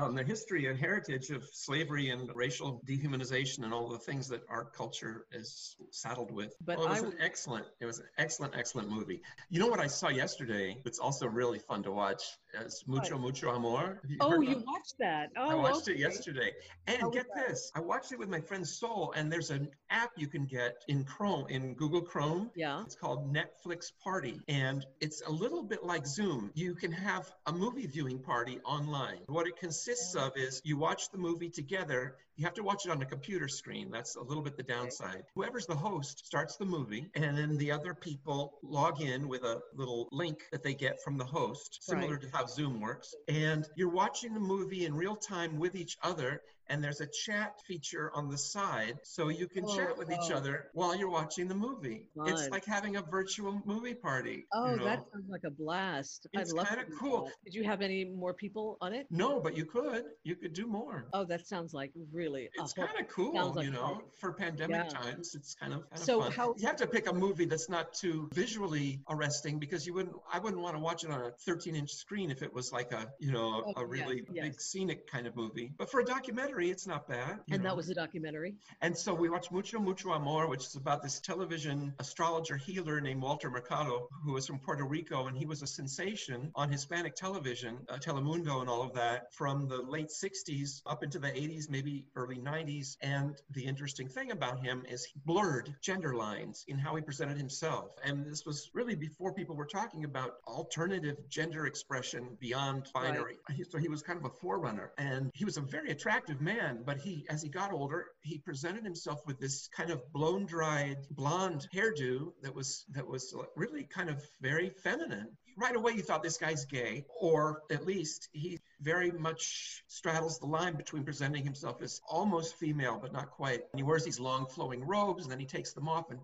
on 0.03 0.15
the 0.15 0.23
history 0.23 0.67
and 0.67 0.79
heritage 0.79 1.31
of 1.31 1.45
slavery 1.53 2.11
and 2.11 2.31
racial 2.35 2.83
dehumanization 2.87 3.65
and 3.65 3.73
all 3.73 3.89
the 3.89 3.99
things 3.99 4.29
that 4.29 4.43
our 4.49 4.65
culture 4.65 5.27
is 5.33 5.77
saddled 5.91 6.31
with. 6.31 6.55
But 6.65 6.79
Oh, 6.79 6.85
it 6.85 6.89
was 6.91 7.03
I 7.03 7.07
an 7.07 7.15
excellent, 7.21 7.67
it 7.81 7.87
was 7.87 7.99
an 7.99 8.07
excellent, 8.19 8.55
excellent 8.57 8.89
movie. 8.91 9.23
You 9.51 9.61
know 9.61 9.67
what 9.69 9.81
I 9.81 9.87
saw 9.87 10.09
yesterday? 10.09 10.81
It's 10.85 10.99
also 10.99 11.27
really 11.27 11.59
fun 11.59 11.83
to 11.85 11.93
watch. 11.93 12.23
It's 12.55 12.87
Mucho 12.87 13.19
Mucho 13.19 13.55
Amor. 13.55 14.01
Have 14.03 14.11
Oh, 14.21 14.41
you 14.41 14.63
watched 14.67 14.95
that? 14.99 15.31
Oh, 15.37 15.51
I 15.51 15.55
watched 15.55 15.89
it 15.89 15.99
yesterday. 15.99 16.53
And 16.87 16.99
How 17.01 17.11
get 17.11 17.27
this, 17.35 17.71
I 17.75 17.81
watched 17.81 18.13
it 18.13 18.19
with 18.19 18.29
my 18.29 18.41
friend 18.41 18.67
Soul, 18.67 19.13
and 19.17 19.33
there's 19.33 19.51
an 19.51 19.69
app 19.91 20.11
you 20.17 20.27
can 20.27 20.47
get 20.47 20.77
in 20.89 21.05
Chrome, 21.05 21.47
in 21.49 21.75
Google 21.75 22.03
Chrome. 22.03 22.51
Yeah. 22.57 22.83
It's 22.83 22.97
called 22.97 23.33
Netflix 23.35 23.93
Party, 24.03 24.41
and 24.49 24.85
it's 25.01 25.23
a 25.27 25.31
little 25.31 25.63
bit 25.63 25.85
like 25.85 26.07
Zoom. 26.07 26.51
You 26.55 26.75
can 26.75 26.91
have 26.93 27.31
a 27.47 27.53
movie 27.53 27.87
viewing 27.87 28.19
party 28.19 28.59
online. 28.65 29.19
What 29.27 29.47
it 29.47 29.57
consists 29.57 29.90
of 30.17 30.37
is 30.37 30.61
you 30.65 30.77
watch 30.77 31.11
the 31.11 31.19
movie 31.19 31.51
together. 31.51 32.17
You 32.37 32.45
have 32.45 32.55
to 32.55 32.63
watch 32.63 32.87
it 32.87 32.91
on 32.93 33.03
a 33.03 33.05
computer 33.05 33.49
screen. 33.49 33.91
That's 33.91 34.15
a 34.15 34.23
little 34.23 34.43
bit 34.43 34.57
the 34.57 34.63
downside. 34.63 35.25
Whoever's 35.35 35.67
the 35.67 35.75
host 35.75 36.25
starts 36.25 36.57
the 36.57 36.65
movie, 36.65 37.11
and 37.17 37.37
then 37.37 37.57
the 37.59 37.73
other 37.73 37.93
people 37.93 38.59
log 38.63 39.01
in 39.03 39.27
with 39.29 39.43
a 39.43 39.61
little 39.75 40.09
link 40.13 40.45
that 40.53 40.63
they 40.63 40.75
get 40.75 41.03
from 41.03 41.19
the 41.19 41.25
host, 41.25 41.79
similar 41.83 42.13
Right. 42.13 42.23
to 42.23 42.31
how 42.31 42.47
Zoom 42.47 42.81
works. 42.81 43.15
And 43.29 43.69
you're 43.77 43.91
watching 43.91 44.33
the 44.33 44.41
movie 44.41 44.85
in 44.87 44.95
real 44.95 45.17
time 45.17 45.59
with 45.59 45.75
each 45.75 45.99
other. 46.03 46.41
And 46.71 46.83
there's 46.85 47.01
a 47.01 47.07
chat 47.27 47.61
feature 47.67 48.13
on 48.15 48.29
the 48.31 48.39
side, 48.39 49.01
so 49.03 49.29
you 49.29 49.49
can 49.49 49.65
Oh, 49.67 49.77
chat 49.77 49.99
with 49.99 50.09
each 50.13 50.31
other 50.31 50.69
while 50.73 50.95
you're 50.95 51.11
watching 51.11 51.49
the 51.49 51.55
movie. 51.55 52.07
It's 52.27 52.49
like 52.49 52.65
having 52.65 52.95
a 52.97 53.03
virtual 53.03 53.61
movie 53.65 53.95
party. 53.95 54.47
Oh, 54.55 54.71
you 54.71 54.77
know? 54.77 54.85
that 54.85 55.05
sounds 55.13 55.29
like 55.29 55.43
a 55.45 55.51
blast. 55.51 56.29
It's 56.33 56.53
love 56.53 56.69
kinda 56.69 56.85
cool. 56.99 57.25
that. 57.25 57.35
Did 57.45 57.55
you 57.55 57.65
have 57.65 57.81
any 57.83 58.05
more 58.05 58.33
people 58.35 58.79
on 58.81 58.93
it? 58.95 59.09
No, 59.11 59.41
but 59.41 59.57
you 59.57 59.65
could. 59.65 60.05
You 60.23 60.37
could 60.37 60.53
do 60.53 60.69
more. 60.69 61.07
Oh, 61.13 61.25
that 61.25 61.45
sounds 61.49 61.75
like 61.75 61.91
really. 62.13 62.49
It's 62.55 62.73
kind 62.73 62.89
of 63.01 63.09
cool, 63.09 63.53
like 63.55 63.65
you 63.65 63.73
know, 63.73 63.95
fun. 63.97 64.03
for 64.21 64.33
pandemic 64.33 64.77
Yeah. 64.85 64.89
times. 65.01 65.35
It's 65.35 65.55
kind 65.57 65.73
of, 65.73 65.81
kind 65.91 66.01
of 66.01 66.07
So 66.07 66.21
fun. 66.23 66.33
how- 66.33 66.55
you 66.57 66.67
have 66.69 66.77
to 66.77 66.87
pick 66.87 67.09
a 67.09 67.13
movie 67.13 67.47
that's 67.47 67.69
not 67.69 67.95
too 67.95 68.29
visually 68.33 69.01
arresting 69.09 69.59
because 69.59 69.87
you 69.89 69.95
wouldn't. 69.95 70.15
I 70.33 70.39
wouldn't 70.39 70.63
want 70.63 70.77
to 70.77 70.81
watch 70.81 71.03
it 71.03 71.11
on 71.11 71.21
a 71.21 71.33
13-inch 71.51 71.91
screen 71.93 72.31
if 72.31 72.43
it 72.43 72.53
was 72.55 72.73
like 72.73 72.93
a, 72.93 73.13
you 73.19 73.33
know, 73.33 73.49
a, 73.61 73.63
Oh, 73.71 73.73
a 73.79 73.85
really 73.87 74.23
yes. 74.31 74.45
big 74.45 74.61
scenic 74.61 75.07
kind 75.11 75.27
of 75.27 75.35
movie. 75.35 75.73
But 75.77 75.91
for 75.91 75.99
a 76.01 76.05
documentary, 76.05 76.60
it's 76.69 76.87
not 76.87 77.09
bad. 77.09 77.39
And 77.51 77.63
know. 77.63 77.71
that 77.71 77.77
was 77.77 77.89
a 77.89 77.95
documentary. 77.95 78.57
And 78.83 78.97
so 78.97 79.15
we 79.15 79.31
watched 79.31 79.51
Mucho 79.51 79.79
Mucho 79.79 80.13
Amor, 80.13 80.49
which 80.49 80.67
is 80.67 80.77
about 80.77 81.03
this 81.03 81.21
television 81.21 81.95
astrologer 81.99 82.57
healer 82.57 83.01
named 83.01 83.23
Walter 83.23 83.49
Mercado, 83.51 84.09
who 84.25 84.33
was 84.33 84.47
from 84.47 84.59
Puerto 84.59 84.85
Rico, 84.85 85.29
and 85.29 85.39
he 85.39 85.47
was 85.47 85.63
a 85.63 85.67
sensation 85.67 86.51
on 86.55 86.71
Hispanic 86.71 87.15
television, 87.15 87.79
uh, 87.89 87.97
Telemundo, 87.97 88.61
and 88.61 88.69
all 88.69 88.83
of 88.83 88.93
that 88.95 89.33
from 89.33 89.69
the 89.69 89.81
late 89.81 90.09
60s 90.11 90.83
up 90.87 91.03
into 91.03 91.19
the 91.19 91.29
80s, 91.29 91.71
maybe 91.71 92.05
early 92.17 92.37
90s. 92.39 92.97
And 93.01 93.37
the 93.53 93.65
interesting 93.65 94.09
thing 94.09 94.33
about 94.33 94.65
him 94.65 94.85
is 94.89 95.05
he 95.05 95.21
blurred 95.25 95.75
gender 95.81 96.15
lines 96.15 96.65
in 96.69 96.79
how 96.79 96.97
he 96.97 97.03
presented 97.03 97.37
himself. 97.39 97.95
And 98.05 98.27
this 98.27 98.45
was 98.45 98.71
really 98.75 98.97
before 98.97 99.33
people 99.33 99.55
were 99.57 99.67
talking 99.67 100.05
about 100.05 100.35
alternative 100.47 101.17
gender 101.29 101.67
expression 101.67 102.37
beyond 102.41 102.89
Right. 102.95 103.05
binary. 103.13 103.39
He- 103.55 103.65
So 103.71 103.79
he 103.79 103.89
was 103.89 104.03
kind 104.03 104.19
of 104.19 104.25
a 104.25 104.31
forerunner. 104.41 104.91
And 104.99 105.31
he 105.35 105.45
was 105.45 105.57
a 105.57 105.61
very 105.61 105.91
attractive 105.91 106.41
man, 106.41 106.50
but 106.85 106.99
he, 106.99 107.27
as 107.29 107.43
he 107.43 107.49
got 107.49 107.73
older, 107.73 108.07
he 108.23 108.39
presented 108.39 108.85
himself 108.85 109.21
with 109.27 109.39
this 109.39 109.69
kind 109.69 109.91
of 109.91 110.01
blown 110.13 110.47
dried 110.47 110.99
blonde 111.11 111.67
hairdo 111.75 112.33
that 112.43 112.55
was 112.55 112.85
that 112.91 113.07
was 113.07 113.35
really 113.57 113.85
kind 113.85 114.09
of 114.09 114.23
very 114.41 114.71
feminine. 114.71 115.37
Right 115.57 115.77
away, 115.77 115.93
you 115.93 116.03
thought 116.03 116.23
this 116.23 116.39
guy's 116.39 116.65
gay, 116.65 117.05
or 117.21 117.63
at 117.71 117.87
least 117.87 118.29
he 118.33 118.59
very 118.81 119.11
much 119.11 119.83
straddles 119.89 120.39
the 120.39 120.47
line 120.47 120.77
between 120.77 121.05
presenting 121.05 121.45
himself 121.45 121.83
as 121.83 122.01
almost 122.09 122.57
female, 122.57 122.99
but 123.01 123.13
not 123.13 123.31
quite. 123.31 123.61
And 123.73 123.79
he 123.79 123.83
wears 123.83 124.05
these 124.05 124.21
long 124.21 124.47
flowing 124.47 124.87
robes, 124.87 125.25
and 125.25 125.33
then 125.33 125.41
he 125.41 125.47
takes 125.47 125.73
them 125.73 125.89
off, 125.89 126.11
and 126.11 126.21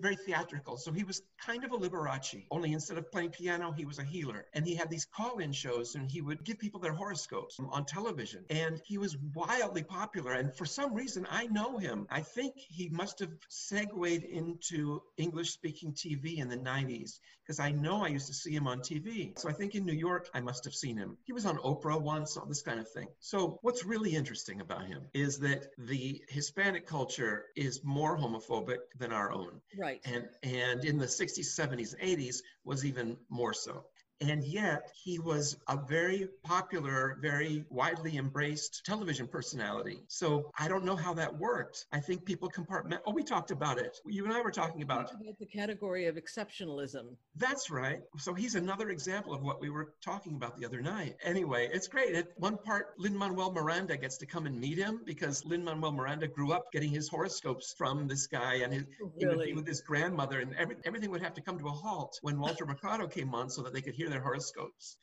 very 0.00 0.16
theatrical. 0.16 0.76
So 0.76 0.92
he 0.92 1.04
was 1.04 1.22
kind 1.44 1.64
of 1.64 1.72
a 1.72 1.78
Liberace, 1.78 2.46
only 2.50 2.72
instead 2.72 2.98
of 2.98 3.10
playing 3.12 3.30
piano, 3.30 3.72
he 3.72 3.84
was 3.84 3.98
a 3.98 4.04
healer. 4.04 4.46
And 4.54 4.66
he 4.66 4.74
had 4.74 4.90
these 4.90 5.04
call 5.04 5.38
in 5.38 5.52
shows, 5.52 5.94
and 5.94 6.10
he 6.10 6.20
would 6.20 6.44
give 6.44 6.58
people 6.58 6.80
their 6.80 6.92
horoscopes 6.92 7.58
on 7.58 7.84
television. 7.84 8.44
And 8.50 8.80
he 8.84 8.98
was 8.98 9.16
wildly 9.34 9.82
popular. 9.82 10.32
And 10.32 10.54
for 10.54 10.66
some 10.66 10.94
reason, 10.94 11.26
I 11.30 11.46
know 11.46 11.78
him. 11.78 12.06
I 12.10 12.20
think 12.20 12.54
he 12.56 12.88
must 12.88 13.18
have 13.20 13.32
segued 13.48 14.24
into 14.24 15.02
English 15.16 15.50
speaking 15.50 15.92
TV 15.92 16.38
in 16.38 16.48
the 16.48 16.56
90s 16.56 17.18
because 17.48 17.60
I 17.60 17.70
know 17.70 18.04
I 18.04 18.08
used 18.08 18.26
to 18.26 18.34
see 18.34 18.54
him 18.54 18.66
on 18.66 18.80
TV. 18.80 19.38
So 19.38 19.48
I 19.48 19.52
think 19.52 19.74
in 19.74 19.86
New 19.86 19.94
York, 19.94 20.28
I 20.34 20.40
must 20.40 20.64
have 20.64 20.74
seen 20.74 20.98
him. 20.98 21.16
He 21.24 21.32
was 21.32 21.46
on 21.46 21.56
Oprah 21.56 21.97
once, 21.98 22.36
all 22.36 22.46
this 22.46 22.62
kind 22.62 22.80
of 22.80 22.88
thing. 22.90 23.08
So 23.20 23.58
what's 23.62 23.84
really 23.84 24.14
interesting 24.14 24.60
about 24.60 24.86
him 24.86 25.02
is 25.14 25.38
that 25.40 25.66
the 25.78 26.22
Hispanic 26.28 26.86
culture 26.86 27.46
is 27.56 27.82
more 27.84 28.16
homophobic 28.16 28.78
than 28.98 29.12
our 29.12 29.32
own. 29.32 29.60
Right. 29.76 30.00
And, 30.04 30.28
and 30.42 30.84
in 30.84 30.98
the 30.98 31.06
60s, 31.06 31.38
70s, 31.38 31.94
80s 32.02 32.42
was 32.64 32.84
even 32.84 33.16
more 33.28 33.52
so. 33.52 33.84
And 34.20 34.44
yet, 34.44 34.90
he 35.04 35.18
was 35.18 35.56
a 35.68 35.76
very 35.76 36.28
popular, 36.42 37.18
very 37.20 37.64
widely 37.70 38.16
embraced 38.16 38.84
television 38.84 39.28
personality. 39.28 40.02
So 40.08 40.50
I 40.58 40.66
don't 40.68 40.84
know 40.84 40.96
how 40.96 41.14
that 41.14 41.38
worked. 41.38 41.86
I 41.92 42.00
think 42.00 42.24
people 42.24 42.48
compartment. 42.48 43.02
Oh, 43.06 43.12
we 43.12 43.22
talked 43.22 43.52
about 43.52 43.78
it. 43.78 43.96
You 44.06 44.24
and 44.24 44.32
I 44.32 44.40
were 44.40 44.50
talking 44.50 44.82
about 44.82 45.12
about 45.12 45.38
the 45.38 45.46
category 45.46 46.06
of 46.06 46.16
exceptionalism. 46.16 47.16
that's 47.36 47.70
right. 47.70 48.00
So 48.16 48.34
he's 48.34 48.54
another 48.56 48.90
example 48.90 49.34
of 49.34 49.42
what 49.42 49.60
we 49.60 49.70
were 49.70 49.94
talking 50.04 50.34
about 50.34 50.58
the 50.58 50.66
other 50.66 50.80
night. 50.80 51.16
Anyway, 51.22 51.68
it's 51.72 51.86
great. 51.86 52.14
At 52.14 52.28
one 52.36 52.58
part, 52.58 52.94
Lin 52.98 53.16
Manuel 53.16 53.52
Miranda 53.52 53.96
gets 53.96 54.18
to 54.18 54.26
come 54.26 54.46
and 54.46 54.58
meet 54.58 54.78
him 54.78 55.00
because 55.04 55.44
Lin 55.44 55.64
Manuel 55.64 55.92
Miranda 55.92 56.26
grew 56.26 56.52
up 56.52 56.72
getting 56.72 56.90
his 56.90 57.08
horoscopes 57.08 57.74
from 57.76 58.08
this 58.08 58.26
guy, 58.26 58.56
and 58.56 58.72
his, 58.72 58.84
he 59.16 59.26
would 59.26 59.44
be 59.44 59.52
with 59.52 59.66
his 59.66 59.80
grandmother, 59.80 60.40
and 60.40 60.54
every, 60.56 60.76
everything 60.84 61.10
would 61.10 61.22
have 61.22 61.34
to 61.34 61.40
come 61.40 61.58
to 61.58 61.68
a 61.68 61.70
halt 61.70 62.18
when 62.22 62.40
Walter 62.40 62.66
Mercado 62.66 63.06
came 63.06 63.34
on 63.34 63.48
so 63.48 63.62
that 63.62 63.72
they 63.72 63.80
could 63.80 63.94
hear 63.94 64.07
their 64.10 64.20
horoscopes. 64.20 64.96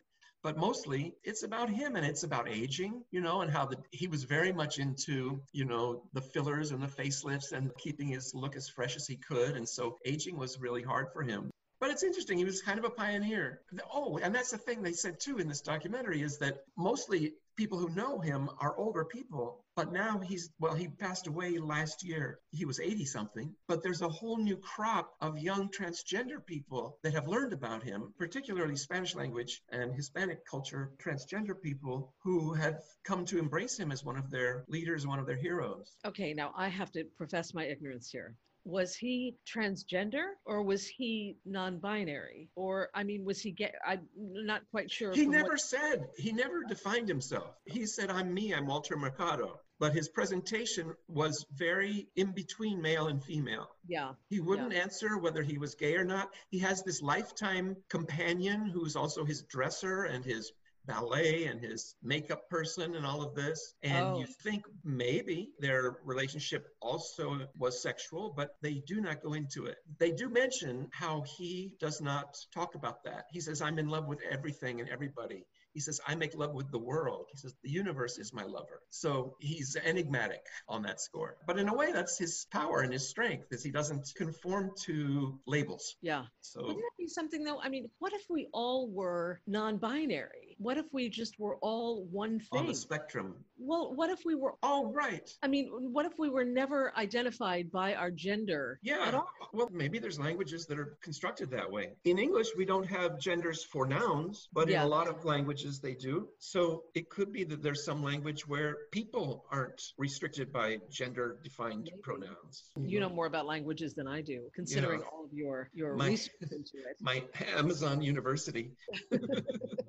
But 0.45 0.57
mostly, 0.57 1.15
it's 1.23 1.41
about 1.41 1.71
him 1.71 1.95
and 1.95 2.05
it's 2.05 2.21
about 2.21 2.47
aging, 2.47 3.03
you 3.09 3.19
know, 3.19 3.41
and 3.41 3.49
how 3.51 3.65
the, 3.65 3.77
he 3.89 4.05
was 4.05 4.25
very 4.25 4.53
much 4.53 4.77
into, 4.77 5.41
you 5.53 5.65
know, 5.65 6.03
the 6.13 6.21
fillers 6.21 6.69
and 6.69 6.83
the 6.83 6.87
facelifts 6.87 7.51
and 7.51 7.75
keeping 7.79 8.07
his 8.07 8.35
look 8.35 8.55
as 8.55 8.69
fresh 8.69 8.95
as 8.95 9.07
he 9.07 9.15
could. 9.15 9.55
And 9.57 9.67
so 9.67 9.97
aging 10.05 10.37
was 10.37 10.59
really 10.59 10.83
hard 10.83 11.07
for 11.11 11.23
him. 11.23 11.49
But 11.79 11.89
it's 11.89 12.03
interesting. 12.03 12.37
He 12.37 12.45
was 12.45 12.61
kind 12.61 12.77
of 12.77 12.85
a 12.85 12.91
pioneer. 12.91 13.61
Oh, 13.91 14.19
and 14.21 14.35
that's 14.35 14.51
the 14.51 14.59
thing 14.59 14.83
they 14.83 14.93
said 14.93 15.19
too 15.19 15.39
in 15.39 15.47
this 15.47 15.61
documentary 15.61 16.21
is 16.21 16.37
that 16.37 16.59
mostly 16.77 17.33
people 17.57 17.79
who 17.79 17.89
know 17.89 18.19
him 18.19 18.49
are 18.59 18.77
older 18.77 19.03
people. 19.03 19.64
But 19.75 19.91
now 19.91 20.19
he's, 20.19 20.51
well, 20.57 20.73
he 20.73 20.87
passed 20.87 21.27
away 21.27 21.57
last 21.57 22.03
year. 22.03 22.39
He 22.51 22.63
was 22.63 22.79
80 22.79 23.05
something. 23.05 23.53
But 23.67 23.83
there's 23.83 24.01
a 24.01 24.07
whole 24.09 24.37
new 24.37 24.55
crop 24.55 25.13
of 25.19 25.37
young 25.37 25.69
transgender 25.69 26.45
people 26.45 26.97
that 27.03 27.13
have 27.13 27.27
learned 27.27 27.51
about 27.51 27.83
him, 27.83 28.13
particularly 28.17 28.77
Spanish 28.77 29.15
language 29.15 29.61
and 29.69 29.93
Hispanic 29.93 30.45
culture 30.45 30.93
transgender 30.97 31.61
people 31.61 32.13
who 32.23 32.53
have 32.53 32.81
come 33.03 33.25
to 33.25 33.37
embrace 33.37 33.77
him 33.77 33.91
as 33.91 34.03
one 34.03 34.17
of 34.17 34.31
their 34.31 34.63
leaders, 34.69 35.05
one 35.05 35.19
of 35.19 35.25
their 35.25 35.35
heroes. 35.35 35.97
Okay, 36.05 36.33
now 36.33 36.53
I 36.55 36.69
have 36.69 36.91
to 36.93 37.03
profess 37.17 37.53
my 37.53 37.65
ignorance 37.65 38.09
here. 38.09 38.35
Was 38.65 38.95
he 38.95 39.37
transgender 39.47 40.25
or 40.45 40.63
was 40.63 40.87
he 40.87 41.37
non-binary? 41.45 42.49
Or 42.55 42.89
I 42.95 43.03
mean, 43.03 43.23
was 43.23 43.39
he 43.39 43.51
gay? 43.51 43.71
I'm 43.87 44.07
not 44.17 44.63
quite 44.71 44.89
sure. 44.91 45.13
He 45.13 45.23
from 45.23 45.33
what- 45.33 45.37
never 45.37 45.57
said, 45.57 46.09
he 46.17 46.31
never 46.31 46.63
defined 46.63 47.07
himself. 47.07 47.55
He 47.65 47.85
said, 47.85 48.09
I'm 48.09 48.33
me, 48.33 48.53
I'm 48.53 48.65
Walter 48.65 48.97
Mercado. 48.97 49.59
But 49.77 49.93
his 49.93 50.07
presentation 50.07 50.95
was 51.09 51.45
very 51.53 52.07
in 52.15 52.31
between 52.31 52.81
male 52.81 53.07
and 53.07 53.21
female. 53.21 53.67
Yeah. 53.85 54.13
He 54.29 54.39
wouldn't 54.39 54.73
answer 54.73 55.17
whether 55.17 55.43
he 55.43 55.57
was 55.57 55.75
gay 55.75 55.95
or 55.95 56.05
not. 56.05 56.29
He 56.49 56.59
has 56.59 56.81
this 56.81 57.01
lifetime 57.01 57.75
companion 57.89 58.67
who's 58.67 58.95
also 58.95 59.25
his 59.25 59.43
dresser 59.43 60.03
and 60.05 60.23
his 60.23 60.53
ballet 60.85 61.45
and 61.45 61.59
his 61.61 61.95
makeup 62.03 62.49
person 62.49 62.95
and 62.95 63.05
all 63.05 63.21
of 63.21 63.35
this. 63.35 63.73
And 63.83 64.05
Oh. 64.05 64.19
you 64.19 64.27
think 64.27 64.65
maybe 64.83 65.51
their 65.59 65.97
relationship 66.03 66.67
also 66.81 67.47
was 67.57 67.81
sexual, 67.81 68.33
but 68.35 68.55
they 68.61 68.75
do 68.85 69.01
not 69.01 69.21
go 69.21 69.33
into 69.33 69.65
it. 69.65 69.77
They 69.97 70.11
do 70.11 70.29
mention 70.29 70.89
how 70.91 71.23
he 71.37 71.73
does 71.79 72.01
not 72.01 72.35
talk 72.53 72.75
about 72.75 73.03
that. 73.05 73.25
He 73.31 73.41
says, 73.41 73.61
I'm 73.61 73.79
in 73.79 73.89
love 73.89 74.07
with 74.07 74.21
everything 74.29 74.79
and 74.79 74.89
everybody. 74.89 75.45
He 75.73 75.81
says, 75.81 75.99
I 76.07 76.15
make 76.15 76.33
love 76.33 76.53
with 76.53 76.71
the 76.71 76.79
world. 76.79 77.25
He 77.33 77.37
says, 77.37 77.53
the 77.61 77.69
universe 77.69 78.17
is 78.17 78.31
my 78.31 78.43
lover. 78.43 78.79
So 78.91 79.35
he's 79.41 79.75
enigmatic 79.83 80.39
on 80.69 80.83
that 80.83 81.01
score. 81.01 81.35
But 81.45 81.59
in 81.59 81.67
a 81.67 81.75
way, 81.75 81.91
that's 81.91 82.17
his 82.17 82.47
power 82.49 82.79
and 82.79 82.93
his 82.93 83.09
strength, 83.09 83.47
is 83.51 83.61
he 83.61 83.71
doesn't 83.71 84.07
conform 84.15 84.71
to 84.85 85.37
labels. 85.45 85.97
Yeah. 86.01 86.23
So 86.39 86.61
Wouldn't 86.61 86.77
that 86.77 86.97
be 86.97 87.07
something 87.09 87.43
though? 87.43 87.59
I 87.61 87.67
mean, 87.67 87.89
what 87.99 88.13
if 88.13 88.21
we 88.29 88.47
all 88.53 88.89
were 88.89 89.41
non-binary? 89.47 90.44
What 90.57 90.77
if 90.77 90.85
we 90.93 91.09
just 91.09 91.39
were 91.39 91.55
all 91.57 92.03
one 92.11 92.39
thing? 92.39 92.59
on 92.59 92.67
the 92.67 92.73
spectrum. 92.75 93.35
well, 93.57 93.93
what 93.93 94.09
if 94.09 94.23
we 94.25 94.35
were 94.35 94.53
Oh, 94.63 94.91
right. 94.91 95.29
I 95.43 95.47
mean, 95.47 95.69
what 95.71 96.05
if 96.05 96.13
we 96.17 96.29
were 96.29 96.45
never 96.45 96.93
identified 96.97 97.71
by 97.71 97.93
our 97.95 98.11
gender 98.11 98.79
at 98.83 98.87
Yeah. 98.87 99.11
all? 99.13 99.27
Well, 99.53 99.69
maybe 99.71 99.99
there's 99.99 100.19
languages 100.19 100.65
that 100.67 100.79
are 100.79 100.97
constructed 101.01 101.49
that 101.51 101.69
way. 101.71 101.93
In 102.05 102.19
English, 102.19 102.47
we 102.57 102.65
don't 102.65 102.85
have 102.87 103.19
genders 103.19 103.63
for 103.63 103.85
nouns, 103.85 104.47
but 104.53 104.67
Yeah. 104.69 104.81
in 104.81 104.87
a 104.87 104.89
lot 104.89 105.07
of 105.07 105.25
languages 105.25 105.79
they 105.79 105.93
do. 105.95 106.29
So 106.39 106.83
it 106.93 107.09
could 107.09 107.31
be 107.31 107.43
that 107.45 107.61
there's 107.61 107.83
some 107.83 108.01
language 108.03 108.47
where 108.47 108.77
people 108.91 109.45
aren't 109.51 109.81
restricted 109.97 110.51
by 110.51 110.79
gender 110.89 111.37
defined 111.43 111.89
pronouns. 112.01 112.71
You 112.79 112.99
know 112.99 113.09
more 113.09 113.25
about 113.25 113.45
languages 113.45 113.93
than 113.93 114.07
I 114.07 114.21
do, 114.21 114.49
considering 114.53 115.01
Yeah. 115.01 115.07
all 115.11 115.25
of 115.25 115.33
your 115.33 115.69
your 115.73 115.95
My- 115.95 116.07
research 116.09 116.33
into 116.51 116.77
it. 116.89 116.97
My 117.01 117.23
Amazon 117.55 118.01
University, 118.01 118.71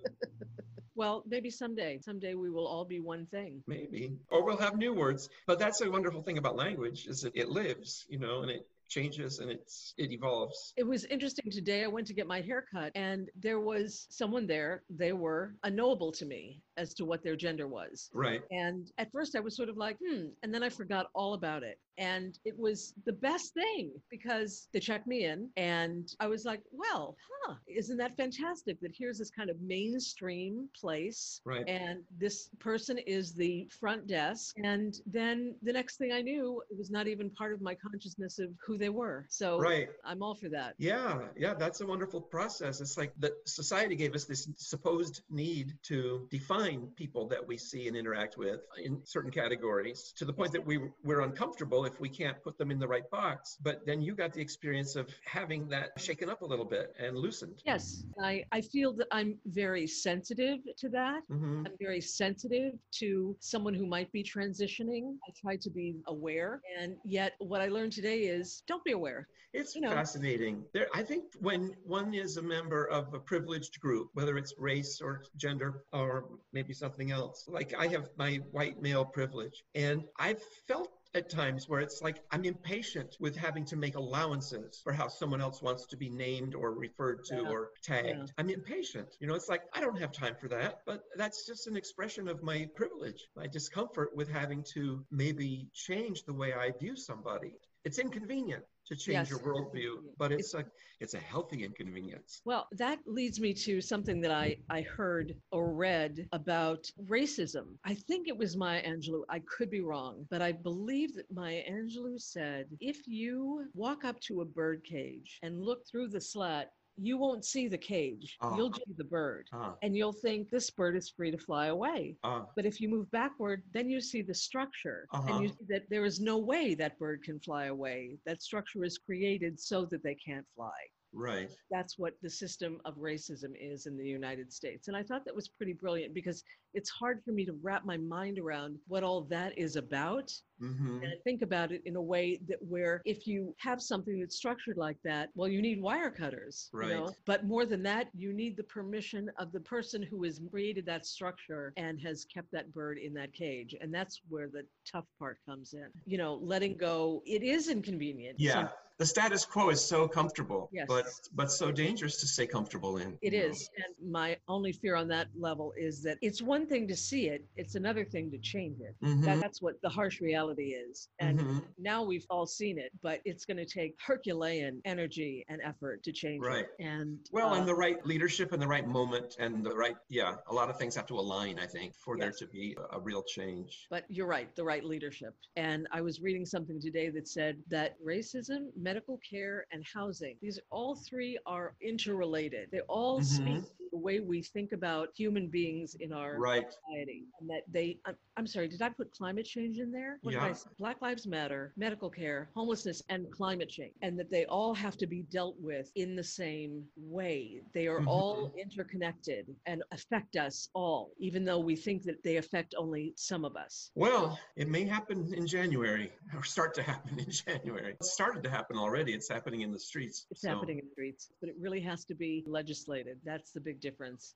Well, 0.97 1.23
maybe 1.27 1.51
someday, 1.51 2.01
someday 2.03 2.35
we 2.35 2.51
will 2.51 2.67
all 2.67 2.85
be 2.85 3.01
one 3.01 3.27
thing. 3.27 3.63
maybe. 3.67 4.17
Or 4.31 4.45
we'll 4.45 4.57
have 4.57 4.77
new 4.77 4.95
words. 4.95 5.29
But 5.47 5.59
that's 5.59 5.81
a 5.83 5.91
wonderful 5.91 6.23
thing 6.23 6.39
about 6.39 6.57
language 6.57 7.07
is 7.07 7.21
that 7.21 7.37
it 7.37 7.51
lives, 7.51 8.07
you 8.09 8.19
know, 8.19 8.43
and 8.43 8.51
it 8.51 8.67
changes 8.89 9.41
and 9.41 9.51
it's 9.51 9.95
it 9.99 10.13
evolves. 10.13 10.73
It 10.77 10.87
was 10.87 11.05
interesting 11.05 11.51
today. 11.51 11.85
I 11.85 11.89
went 11.89 12.07
to 12.07 12.15
get 12.15 12.27
my 12.27 12.41
hair 12.41 12.65
cut, 12.73 12.93
and 12.95 13.29
there 13.39 13.61
was 13.61 14.07
someone 14.11 14.47
there. 14.47 14.83
They 14.89 15.13
were 15.13 15.55
unknowable 15.63 16.13
to 16.13 16.25
me 16.25 16.63
as 16.77 16.95
to 16.95 17.05
what 17.05 17.23
their 17.23 17.37
gender 17.37 17.67
was. 17.69 18.11
Right. 18.13 18.43
And 18.51 18.91
at 18.99 19.11
first 19.13 19.37
I 19.37 19.41
was 19.41 19.57
sort 19.57 19.69
of 19.69 19.77
like, 19.77 19.97
hmm. 20.07 20.27
And 20.43 20.53
then 20.53 20.63
I 20.63 20.69
forgot 20.69 21.11
all 21.15 21.35
about 21.35 21.63
it. 21.63 21.79
And 21.99 22.39
it 22.45 22.59
was 22.59 22.93
the 23.07 23.13
best 23.13 23.55
thing 23.55 23.91
because 24.11 24.69
they 24.75 24.81
checked 24.81 25.07
me 25.07 25.25
in 25.25 25.49
and 25.57 26.13
I 26.21 26.27
was 26.27 26.45
like, 26.45 26.61
well, 26.71 27.17
huh, 27.47 27.55
isn't 27.67 27.97
that 27.97 28.17
fantastic 28.19 28.79
that 28.81 28.91
here's 28.97 29.17
this 29.19 29.31
kind 29.31 29.49
of 29.49 29.59
mainstream 29.63 30.69
place 30.79 31.41
Right. 31.47 31.65
and 31.67 32.01
this 32.19 32.51
person 32.59 32.99
is 32.99 33.33
the 33.33 33.67
front 33.81 34.07
desk. 34.07 34.57
And 34.63 34.95
then 35.07 35.55
the 35.63 35.73
next 35.73 35.97
thing 35.97 36.13
I 36.13 36.21
knew, 36.21 36.63
it 36.71 36.77
was 36.77 36.91
not 36.91 37.07
even 37.09 37.31
part 37.31 37.55
of 37.55 37.63
my 37.63 37.75
consciousness 37.75 38.39
of 38.39 38.51
who 38.65 38.77
they 38.77 38.91
were. 38.91 39.25
So 39.31 39.59
Right. 39.59 39.89
I'm 40.05 40.23
all 40.23 40.35
for 40.35 40.51
that. 40.51 40.75
Yeah, 40.77 41.23
yeah, 41.37 41.55
that's 41.55 41.81
a 41.81 41.87
wonderful 41.87 42.21
process. 42.21 42.83
It's 42.83 42.99
like 42.99 43.13
the 43.19 43.33
society 43.47 43.97
gave 43.97 44.15
us 44.15 44.25
this 44.27 44.49
supposed 44.57 45.23
need 45.31 45.73
to 45.85 46.27
define 46.31 46.66
people 46.97 47.29
that 47.29 47.47
we 47.47 47.57
see 47.57 47.89
and 47.89 47.97
interact 47.97 48.37
with 48.37 48.61
in 48.83 49.01
certain 49.05 49.31
categories 49.31 50.13
to 50.17 50.25
the 50.25 50.33
point 50.33 50.53
that 50.53 50.65
we 50.65 50.81
we're 51.05 51.21
uncomfortable 51.21 51.85
if 51.85 52.01
we 52.01 52.09
can't 52.09 52.43
put 52.43 52.59
them 52.59 52.71
in 52.71 52.79
the 52.79 52.89
right 52.89 53.09
box. 53.11 53.57
But 53.63 53.87
then 53.87 54.03
you 54.03 54.15
got 54.15 54.33
the 54.33 54.41
experience 54.41 54.97
of 54.97 55.09
having 55.25 55.69
that 55.69 55.91
shaken 55.99 56.29
up 56.29 56.43
a 56.43 56.47
little 56.47 56.65
bit 56.65 56.95
and 56.99 57.17
loosened. 57.17 57.63
Yes, 57.65 58.05
I, 58.23 58.45
I 58.53 58.61
feel 58.61 58.93
that 58.95 59.07
I'm 59.13 59.39
very 59.47 59.87
sensitive 59.87 60.59
to 60.79 60.89
that. 60.91 61.21
hmm 61.29 61.65
I'm 61.67 61.77
very 61.81 62.01
sensitive 62.01 62.75
to 63.01 63.37
someone 63.41 63.75
who 63.75 63.87
might 63.87 64.11
be 64.13 64.23
transitioning. 64.23 65.15
I 65.29 65.33
try 65.41 65.57
to 65.57 65.71
be 65.71 65.97
aware. 66.07 66.61
And 66.81 66.97
yet, 67.05 67.33
what 67.39 67.61
I 67.61 67.69
learned 67.69 67.93
today 67.93 68.21
is 68.21 68.63
don't 68.67 68.85
be 68.85 68.93
aware. 68.93 69.29
It's 69.53 69.75
you 69.75 69.81
know. 69.81 69.91
fascinating. 69.91 70.65
There, 70.75 70.89
I 70.95 71.03
think 71.03 71.25
when 71.41 71.75
one 71.83 72.13
is 72.13 72.37
a 72.37 72.43
member 72.43 72.89
of 72.89 73.15
a 73.15 73.19
privileged 73.19 73.81
group, 73.81 74.11
whether 74.13 74.37
it's 74.37 74.53
race 74.59 75.01
or 75.01 75.23
gender 75.37 75.85
or 75.93 76.29
maybe 76.57 76.73
something 76.73 77.11
else, 77.11 77.45
like 77.59 77.75
I 77.85 77.87
have 77.89 78.07
my 78.17 78.41
white 78.51 78.81
male 78.81 79.05
privilege, 79.05 79.63
and 79.75 80.05
I've 80.19 80.43
felt 80.67 80.91
at 81.15 81.31
times 81.31 81.67
where 81.69 81.81
it's 81.81 82.01
like 82.03 82.19
I'm 82.31 82.45
impatient 82.45 83.11
with 83.21 83.37
having 83.37 83.65
to 83.67 83.77
make 83.77 83.95
allowances 83.97 84.81
for 84.85 84.93
how 84.93 85.09
someone 85.09 85.41
else 85.41 85.63
wants 85.63 85.87
to 85.87 85.97
be 85.97 86.11
named 86.11 86.55
or 86.55 86.69
referred 86.73 87.25
to 87.27 87.37
Yeah. 87.37 87.51
or 87.53 87.71
tagged. 87.83 88.07
Yeah. 88.29 88.39
I'm 88.39 88.51
impatient. 88.51 89.09
You 89.21 89.27
know, 89.27 89.35
it's 89.35 89.49
like 89.49 89.63
I 89.73 89.81
don't 89.81 89.99
have 90.05 90.13
time 90.13 90.37
for 90.41 90.49
that, 90.49 90.73
but 90.87 91.01
that's 91.17 91.47
just 91.47 91.67
an 91.69 91.77
expression 91.77 92.29
of 92.29 92.43
my 92.43 92.59
privilege, 92.75 93.21
my 93.37 93.47
discomfort 93.47 94.11
with 94.15 94.29
having 94.31 94.63
to 94.75 95.05
maybe 95.11 95.69
change 95.75 96.25
the 96.25 96.35
way 96.35 96.53
I 96.55 96.73
view 96.83 96.97
somebody. 96.97 97.53
It's 97.87 98.01
inconvenient 98.01 98.65
to 98.89 98.97
change 98.97 99.31
Yes, 99.31 99.31
your 99.31 99.39
worldview, 99.39 99.99
but 100.19 100.33
it's 100.33 100.55
a 100.55 100.65
it's 100.99 101.15
a 101.15 101.21
healthy 101.21 101.63
inconvenience. 101.63 102.43
Well, 102.45 102.67
that 102.73 102.99
leads 103.07 103.39
me 103.39 103.55
to 103.55 103.81
something 103.81 104.21
that 104.23 104.33
I, 104.33 104.57
I 104.69 104.81
heard 104.81 105.37
or 105.53 105.73
read 105.73 106.27
about 106.33 106.91
racism. 107.09 107.77
I 107.85 107.95
think 107.95 108.27
it 108.27 108.37
was 108.37 108.57
Maya 108.57 108.83
Angelou. 108.85 109.23
I 109.29 109.39
could 109.39 109.71
be 109.71 109.83
wrong, 109.83 110.27
but 110.31 110.43
I 110.43 110.51
believe 110.51 111.15
that 111.15 111.31
Maya 111.31 111.63
Angelou 111.71 112.21
said 112.21 112.67
if 112.81 113.07
you 113.07 113.67
walk 113.75 114.05
up 114.05 114.19
to 114.23 114.41
a 114.41 114.45
bird 114.45 114.83
cage 114.83 115.39
and 115.45 115.63
look 115.63 115.87
through 115.87 116.09
the 116.09 116.21
slat, 116.21 116.73
you 116.99 117.19
won't 117.19 117.45
see 117.45 117.69
the 117.69 117.79
cage. 117.79 118.37
Ah. 118.41 118.57
You'll 118.57 118.73
see 118.73 118.95
the 118.97 119.05
bird. 119.05 119.49
Ah, 119.53 119.75
And 119.83 119.97
you'll 119.97 120.13
think 120.13 120.51
this 120.51 120.71
bird 120.71 120.97
is 120.97 121.09
free 121.11 121.31
to 121.31 121.39
fly 121.39 121.67
away. 121.67 122.17
ah, 122.25 122.47
But 122.57 122.65
if 122.67 122.81
you 122.81 122.89
move 122.89 123.11
backward, 123.11 123.63
then 123.73 123.89
you 123.91 124.01
see 124.01 124.23
the 124.23 124.35
structure 124.35 125.07
Uh-huh. 125.13 125.35
and 125.35 125.43
you 125.43 125.49
see 125.49 125.65
that 125.69 125.89
there 125.91 126.05
is 126.05 126.21
no 126.21 126.39
way 126.39 126.75
that 126.75 126.99
bird 126.99 127.23
can 127.23 127.39
fly 127.41 127.67
away. 127.67 128.19
That 128.25 128.43
structure 128.43 128.85
is 128.85 128.99
created 128.99 129.59
so 129.61 129.85
that 129.87 130.03
they 130.03 130.15
can't 130.15 130.47
fly. 130.55 130.73
Right. 131.17 131.51
That's 131.71 131.99
what 131.99 132.15
the 132.23 132.31
system 132.31 132.79
of 132.85 132.97
racism 132.97 133.53
is 133.59 133.87
in 133.87 133.97
the 133.97 134.07
United 134.07 134.53
States. 134.53 134.89
And 134.89 134.97
I 134.97 135.03
thought 135.03 135.25
that 135.25 135.35
was 135.35 135.49
pretty 135.49 135.73
brilliant 135.73 136.15
because 136.15 136.45
it's 136.75 136.91
hard 136.91 137.23
for 137.25 137.33
me 137.33 137.45
to 137.47 137.59
wrap 137.63 137.85
my 137.85 137.97
mind 137.97 138.39
around 138.39 138.79
what 138.87 139.03
all 139.03 139.23
that 139.31 139.57
is 139.59 139.77
about. 139.77 140.31
hmm 140.61 140.99
And 141.03 141.07
I 141.07 141.17
think 141.25 141.43
about 141.43 141.73
it 141.73 141.83
in 141.87 141.97
a 141.97 142.03
way 142.03 142.41
that 142.49 142.59
where 142.61 143.01
if 143.05 143.27
you 143.27 143.55
have 143.59 143.81
something 143.81 144.21
that's 144.21 144.37
structured 144.37 144.77
like 144.77 144.99
that, 145.05 145.31
well, 145.35 145.49
you 145.49 145.63
need 145.63 145.81
wire 145.81 146.11
cutters. 146.11 146.71
you 146.73 146.81
know? 146.81 147.05
Right. 147.07 147.15
But 147.25 147.45
more 147.47 147.65
than 147.67 147.83
that, 147.85 148.09
you 148.15 148.33
need 148.33 148.57
the 148.57 148.65
permission 148.65 149.31
of 149.39 149.53
the 149.53 149.61
person 149.61 150.03
who 150.03 150.23
has 150.25 150.41
created 150.51 150.85
that 150.87 151.07
structure 151.07 151.73
and 151.77 152.01
has 152.01 152.27
kept 152.27 152.51
that 152.53 152.73
bird 152.73 152.99
in 152.99 153.15
that 153.15 153.33
cage. 153.33 153.75
And 153.81 153.93
that's 153.93 154.21
where 154.29 154.49
the 154.49 154.65
tough 154.91 155.07
part 155.19 155.39
comes 155.49 155.73
in. 155.75 155.89
You 156.07 156.19
know, 156.19 156.35
letting 156.43 156.77
go, 156.77 157.23
it 157.27 157.43
is 157.43 157.69
inconvenient. 157.69 158.39
Yeah. 158.39 158.69
The 158.99 159.07
status 159.07 159.45
quo 159.45 159.69
is 159.69 159.85
so 159.85 160.09
comfortable, 160.09 160.71
Yes. 160.73 160.87
but 160.89 161.07
but 161.35 161.53
so 161.53 161.71
dangerous 161.71 162.19
to 162.21 162.27
stay 162.27 162.47
comfortable 162.47 162.97
in. 162.97 163.19
It 163.21 163.35
is, 163.35 163.69
know? 163.79 163.85
And 163.85 164.13
my 164.13 164.37
only 164.49 164.73
fear 164.73 164.97
on 164.97 165.09
that 165.09 165.29
level 165.39 165.73
is 165.77 166.03
that 166.05 166.19
it's 166.23 166.41
one 166.41 166.67
thing 166.67 166.89
to 166.89 166.97
see 166.97 167.29
it, 167.29 167.45
it's 167.57 167.75
another 167.75 168.05
thing 168.05 168.31
to 168.31 168.39
change 168.39 168.81
it. 168.81 168.95
Mhm, 169.03 169.25
That, 169.25 169.41
that's 169.41 169.61
what 169.61 169.81
the 169.83 169.89
harsh 169.89 170.21
reality 170.21 170.73
is. 170.73 171.09
And 171.19 171.41
mhm. 171.41 171.65
now 171.79 172.03
we've 172.05 172.27
all 172.31 172.47
seen 172.47 172.79
it, 172.79 172.91
but 173.03 173.21
it's 173.25 173.45
going 173.45 173.59
to 173.59 173.67
take 173.67 173.97
Herculean 174.05 174.81
energy 174.85 175.45
and 175.49 175.61
effort 175.63 176.03
to 176.05 176.13
change 176.13 176.43
Right. 176.45 176.65
it. 176.65 176.85
And 176.85 177.19
Well, 177.33 177.51
uh, 177.53 177.59
and 177.59 177.69
the 177.69 177.75
right 177.75 178.05
leadership 178.07 178.53
and 178.53 178.63
the 178.63 178.67
right 178.69 178.87
moment 178.87 179.37
and 179.39 179.65
the 179.65 179.75
right, 179.77 179.97
yeah, 180.09 180.37
a 180.47 180.55
lot 180.55 180.71
of 180.71 180.79
things 180.79 180.95
have 180.97 181.07
to 181.07 181.19
align, 181.19 181.59
I 181.59 181.67
think, 181.67 181.95
for 181.97 182.17
there 182.17 182.33
to 182.33 182.47
be 182.47 182.77
a, 182.93 182.97
a 182.97 183.01
real 183.01 183.23
change. 183.23 183.87
But 183.91 184.05
you're 184.09 184.27
right, 184.27 184.55
the 184.57 184.65
right 184.65 184.85
leadership. 184.85 185.35
And 185.57 185.87
I 185.93 186.01
was 186.01 186.21
reading 186.21 186.47
something 186.47 186.81
today 186.81 187.11
that 187.11 187.29
said 187.29 187.59
that 187.69 187.97
racism, 188.05 188.69
medical 188.87 189.19
care, 189.29 189.67
and 189.73 189.85
housing, 189.99 190.37
these 190.41 190.59
all 190.71 190.95
three 191.09 191.37
are 191.45 191.75
interrelated. 191.81 192.65
They 192.71 192.83
all 192.83 193.21
speak 193.21 193.63
Mhm. 193.65 193.77
to 193.79 193.85
the 193.97 194.03
way 194.03 194.21
we 194.21 194.43
think 194.43 194.73
about 194.73 195.09
human 195.17 195.49
beings 195.49 195.97
in 196.01 196.13
our 196.13 196.39
Right. 196.39 196.67
society. 196.71 197.25
And 197.41 197.49
that 197.49 197.63
they, 197.73 197.99
I'm, 198.05 198.15
I'm 198.37 198.47
sorry, 198.47 198.69
did 198.69 198.83
I 198.83 198.91
put 198.91 199.11
climate 199.13 199.47
change 199.47 199.79
in 199.79 199.91
there? 199.91 200.19
What 200.21 200.33
did 200.33 200.41
I 200.43 200.49
Yeah. 200.49 200.53
say? 200.53 200.69
Black 200.79 201.01
Lives 201.01 201.27
Matter, 201.27 201.73
medical 201.79 202.11
care, 202.11 202.51
homelessness, 202.55 203.03
and 203.09 203.31
climate 203.33 203.71
change. 203.71 203.95
And 204.03 204.19
that 204.19 204.29
they 204.31 204.45
all 204.47 204.75
have 204.75 204.99
to 204.99 205.07
be 205.07 205.23
dealt 205.23 205.57
with 205.59 205.91
in 205.95 206.15
the 206.15 206.23
same 206.25 206.85
way. 206.97 207.63
They 207.73 207.87
are 207.87 208.01
Mhm. 208.01 208.07
all 208.07 208.53
interconnected 208.59 209.47
and 209.65 209.83
affect 209.93 210.37
us 210.37 210.69
all, 210.75 211.13
even 211.19 211.45
though 211.45 211.61
we 211.61 211.75
think 211.75 212.03
that 212.03 212.23
they 212.23 212.37
affect 212.37 212.75
only 212.77 213.15
some 213.17 213.45
of 213.47 213.57
us. 213.57 213.91
Well, 213.95 214.39
it 214.57 214.69
may 214.69 214.85
happen 214.85 215.33
in 215.33 215.47
January 215.47 216.13
or 216.35 216.43
start 216.45 216.75
to 216.75 216.83
happen 216.83 217.19
in 217.19 217.31
January. 217.31 217.93
It 217.95 218.05
started 218.05 218.43
to 218.43 218.51
happen 218.51 218.77
already. 218.77 219.15
It's 219.15 219.29
happening 219.31 219.63
in 219.63 219.73
the 219.73 219.79
streets. 219.79 220.27
It's 220.31 220.43
so- 220.43 220.51
happening 220.51 220.81
in 220.81 220.85
the 220.85 220.91
streets, 220.93 221.33
but 221.41 221.49
it 221.49 221.57
really 221.59 221.81
has 221.81 222.05
to 222.07 222.15
be 222.15 222.45
legislated. 222.47 223.19
That's 223.25 223.53
the 223.53 223.61
big 223.61 223.77
difference. 223.81 223.86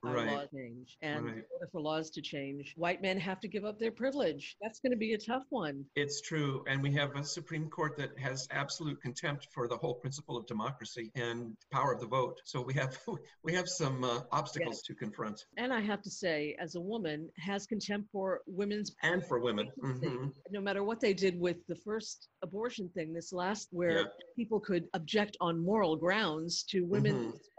Our 0.04 0.14
Right. 0.14 0.26
laws 0.30 0.48
change. 0.54 0.96
And 1.02 1.24
Right. 1.24 1.34
in 1.38 1.44
order 1.52 1.66
for 1.72 1.80
laws 1.80 2.10
to 2.10 2.22
change, 2.22 2.74
white 2.76 3.02
men 3.02 3.18
have 3.18 3.40
to 3.40 3.48
give 3.48 3.64
up 3.64 3.78
their 3.78 3.90
privilege. 3.90 4.56
That's 4.62 4.78
going 4.80 4.92
to 4.92 4.96
be 4.98 5.14
a 5.14 5.18
tough 5.18 5.44
one. 5.50 5.84
It's 5.96 6.20
true. 6.20 6.62
And 6.68 6.82
we 6.82 6.92
have 6.92 7.16
a 7.16 7.24
Supreme 7.24 7.68
Court 7.68 7.96
that 7.96 8.16
has 8.18 8.46
absolute 8.50 9.00
contempt 9.02 9.48
for 9.52 9.66
the 9.68 9.76
whole 9.76 9.94
principle 9.94 10.36
of 10.36 10.46
democracy 10.46 11.10
and 11.16 11.56
power 11.72 11.92
of 11.92 12.00
the 12.00 12.06
vote. 12.06 12.40
So 12.44 12.60
we 12.62 12.74
have 12.74 12.96
we 13.42 13.52
have 13.54 13.68
some 13.68 14.04
uh, 14.04 14.20
obstacles 14.32 14.82
to 14.82 14.94
confront. 14.94 15.46
And 15.56 15.72
I 15.72 15.80
have 15.80 16.02
to 16.02 16.10
say, 16.10 16.54
as 16.60 16.74
a 16.76 16.80
woman, 16.80 17.28
has 17.38 17.66
contempt 17.66 18.08
for 18.12 18.42
women's 18.46 18.94
And 19.02 19.24
for 19.26 19.40
women. 19.40 19.70
Mhm. 19.78 20.32
no 20.50 20.60
matter 20.60 20.84
what 20.84 21.00
they 21.00 21.14
did 21.14 21.38
with 21.40 21.66
the 21.66 21.76
first 21.76 22.28
abortion 22.42 22.88
thing, 22.90 23.12
this 23.12 23.32
last 23.32 23.68
where 23.72 23.98
Yeah. 24.02 24.04
people 24.36 24.60
could 24.60 24.88
object 24.94 25.36
on 25.40 25.58
moral 25.58 25.96
grounds 25.96 26.62
to 26.64 26.84